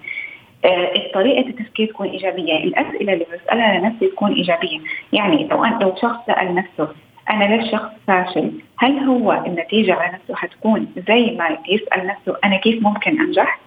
آه 0.64 1.10
طريقة 1.14 1.48
التفكير 1.48 1.86
تكون 1.86 2.08
إيجابية. 2.08 2.56
الأسئلة 2.64 3.12
اللي 3.12 3.26
بسألها 3.34 3.78
لنفسي 3.78 4.06
تكون 4.06 4.32
إيجابية. 4.32 4.78
يعني 5.12 5.48
لو 5.50 5.64
لو 5.64 5.94
شخص 6.02 6.26
سأل 6.26 6.54
نفسه 6.54 6.88
أنا 7.30 7.44
ليش 7.44 7.72
شخص 7.72 7.90
فاشل. 8.06 8.52
هل 8.78 8.98
هو 8.98 9.32
النتيجة 9.46 9.94
على 9.94 10.12
نفسه 10.12 10.34
حتكون 10.34 10.86
زي 11.08 11.36
ما 11.38 11.58
يسأل 11.68 12.06
نفسه 12.06 12.36
أنا 12.44 12.56
كيف 12.56 12.82
ممكن 12.82 13.20
أنجح؟ 13.20 13.60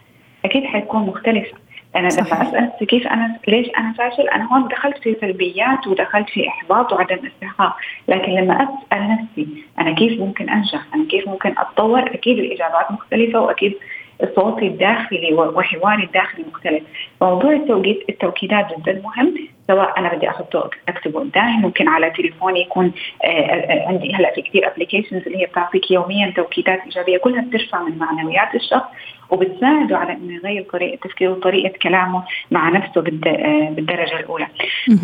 أكيد 0.46 0.64
حتكون 0.64 1.02
مختلفة 1.02 1.58
أنا 1.96 2.08
لما 2.08 2.42
اسال 2.42 2.64
نفسي 2.64 2.86
كيف 2.86 3.08
أنا 3.08 3.38
ليش 3.48 3.68
أنا 3.78 3.94
فاشل؟ 3.94 4.30
أنا 4.30 4.54
هون 4.54 4.68
دخلت 4.68 4.98
في 4.98 5.16
سلبيات 5.22 5.88
ودخلت 5.88 6.30
في 6.30 6.48
إحباط 6.48 6.94
وعدم 6.94 7.20
استحقاق 7.28 7.78
لكن 8.08 8.32
لما 8.32 8.54
أسأل 8.64 9.10
نفسي 9.10 9.48
أنا 9.80 9.92
كيف 9.92 10.20
ممكن 10.20 10.50
أنجح؟ 10.50 10.82
أنا 10.96 11.06
كيف 11.10 11.28
ممكن 11.28 11.54
أتطور؟ 11.58 12.14
أكيد 12.14 12.40
الإجابات 12.40 12.92
مختلفة 12.92 13.40
وأكيد 13.40 13.74
صوتي 14.36 14.68
الداخلي 14.68 15.34
وحواري 15.34 16.04
الداخلي 16.04 16.46
مختلف. 16.54 16.84
موضوع 17.22 17.54
التوقيت 17.54 18.10
التوكيدات 18.10 18.68
جدا 18.78 19.02
مهم. 19.04 19.48
سواء 19.68 20.00
أنا 20.00 20.14
بدي 20.14 20.30
احطه 20.30 20.70
أكتبه 20.90 21.20
قدامي 21.20 21.58
ممكن 21.58 21.88
على 21.88 22.10
تليفوني 22.10 22.62
يكون 22.62 22.92
آه، 23.24 23.28
آه، 23.28 23.88
عندي 23.88 24.14
هلأ 24.14 24.34
في 24.36 24.42
كثير 24.42 24.72
ابلكيشنز 24.72 25.24
اللي 25.28 25.42
هي 25.42 25.46
بتعطيك 25.46 25.92
يوميا 25.92 26.34
توكيدات 26.36 26.82
إيجابية. 26.84 27.18
كلها 27.18 27.42
بترفع 27.42 27.84
من 27.84 27.98
معنويات 27.98 28.56
الشخص. 28.56 28.90
وبتساعده 29.32 29.98
على 29.98 30.14
إنه 30.14 30.34
يغير 30.34 30.64
طريقة 30.74 31.08
تفكيره 31.08 31.32
وطريقة 31.32 31.78
كلامه 31.82 32.24
مع 32.52 32.70
نفسه 32.70 33.00
آه، 33.28 33.70
بالدرجة 33.70 34.20
الأولى. 34.20 34.48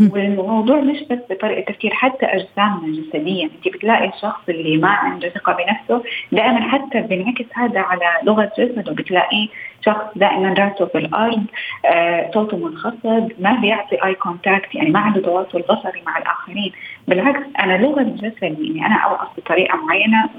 والموضوع 0.10 0.80
مش 0.82 1.04
بس 1.10 1.20
بطريقة 1.30 1.72
تفكير 1.72 1.94
حتى 1.94 2.26
أجسامنا 2.26 3.02
جسديا، 3.02 3.44
أنت 3.44 3.76
بتلاقي 3.76 4.10
الشخص 4.10 4.42
اللي 4.50 4.78
ما 4.78 4.90
عنده 4.90 5.30
ثقة 5.30 5.54
بنفسه 5.54 6.04
دائما 6.32 6.62
حتى 6.62 7.02
بينعكس 7.02 7.46
هذا 7.54 7.80
على 7.80 8.06
لغة 8.24 8.52
جسده. 8.60 8.92
بتلاقيه 8.94 9.48
شخص 9.86 10.06
دائما 10.16 10.54
راسه 10.54 10.86
في 10.86 10.98
الأرض 10.98 11.44
آه، 11.86 12.32
صوته 12.34 12.58
منخفض 12.58 13.32
ما 13.40 13.54
بيعطي 13.62 14.06
اي 14.06 14.14
كونتاكت 14.14 14.76
يعني 14.76 14.90
ما 14.90 15.00
عنده 15.00 15.22
تواصل 15.22 15.62
بصري 15.62 16.02
مع 16.06 16.18
الآخرين. 16.18 16.72
بالعكس 17.08 17.46
أنا 17.60 17.78
لغة 17.78 18.04
جسدي 18.04 18.48
اني 18.48 18.86
أنا 18.86 18.96
أوقف 18.96 19.28
بطريقة 19.38 19.78
معينة 19.78 20.30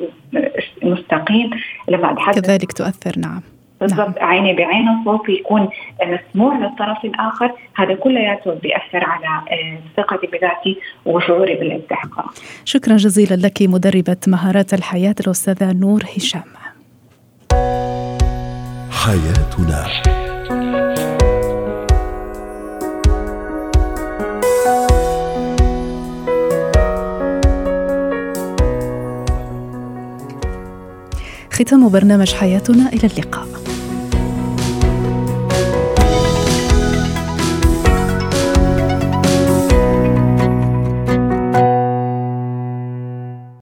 مستقيم 0.82 1.50
لما 1.88 2.12
أتحدث. 2.12 2.40
كذلك 2.40 2.72
تؤثر 2.72 3.18
نعم. 3.18 3.57
بالضبط. 3.80 4.18
نعم. 4.18 4.28
عيني 4.28 4.52
بعينه 4.52 5.04
صوتي 5.04 5.32
يكون 5.32 5.68
مسموع 6.02 6.56
للطرف 6.56 7.04
الآخر. 7.04 7.52
هذا 7.76 7.94
كلياته 7.94 8.54
بيأثر 8.54 9.04
على 9.04 9.26
آه، 9.50 9.78
ثقتي 9.96 10.26
بذاتي 10.26 10.78
وشعوري 11.06 11.54
بالاستحقاق. 11.54 12.34
شكرا 12.64 12.96
جزيلا 12.96 13.34
لك 13.34 13.62
مدربة 13.62 14.16
مهارات 14.26 14.74
الحياة 14.74 15.14
الأستاذة 15.20 15.72
نور 15.72 16.02
هشام. 16.16 16.42
حياتنا. 18.90 19.86
ختام 31.52 31.88
برنامج 31.88 32.34
حياتنا. 32.34 32.88
إلى 32.88 33.06
اللقاء. 33.06 33.57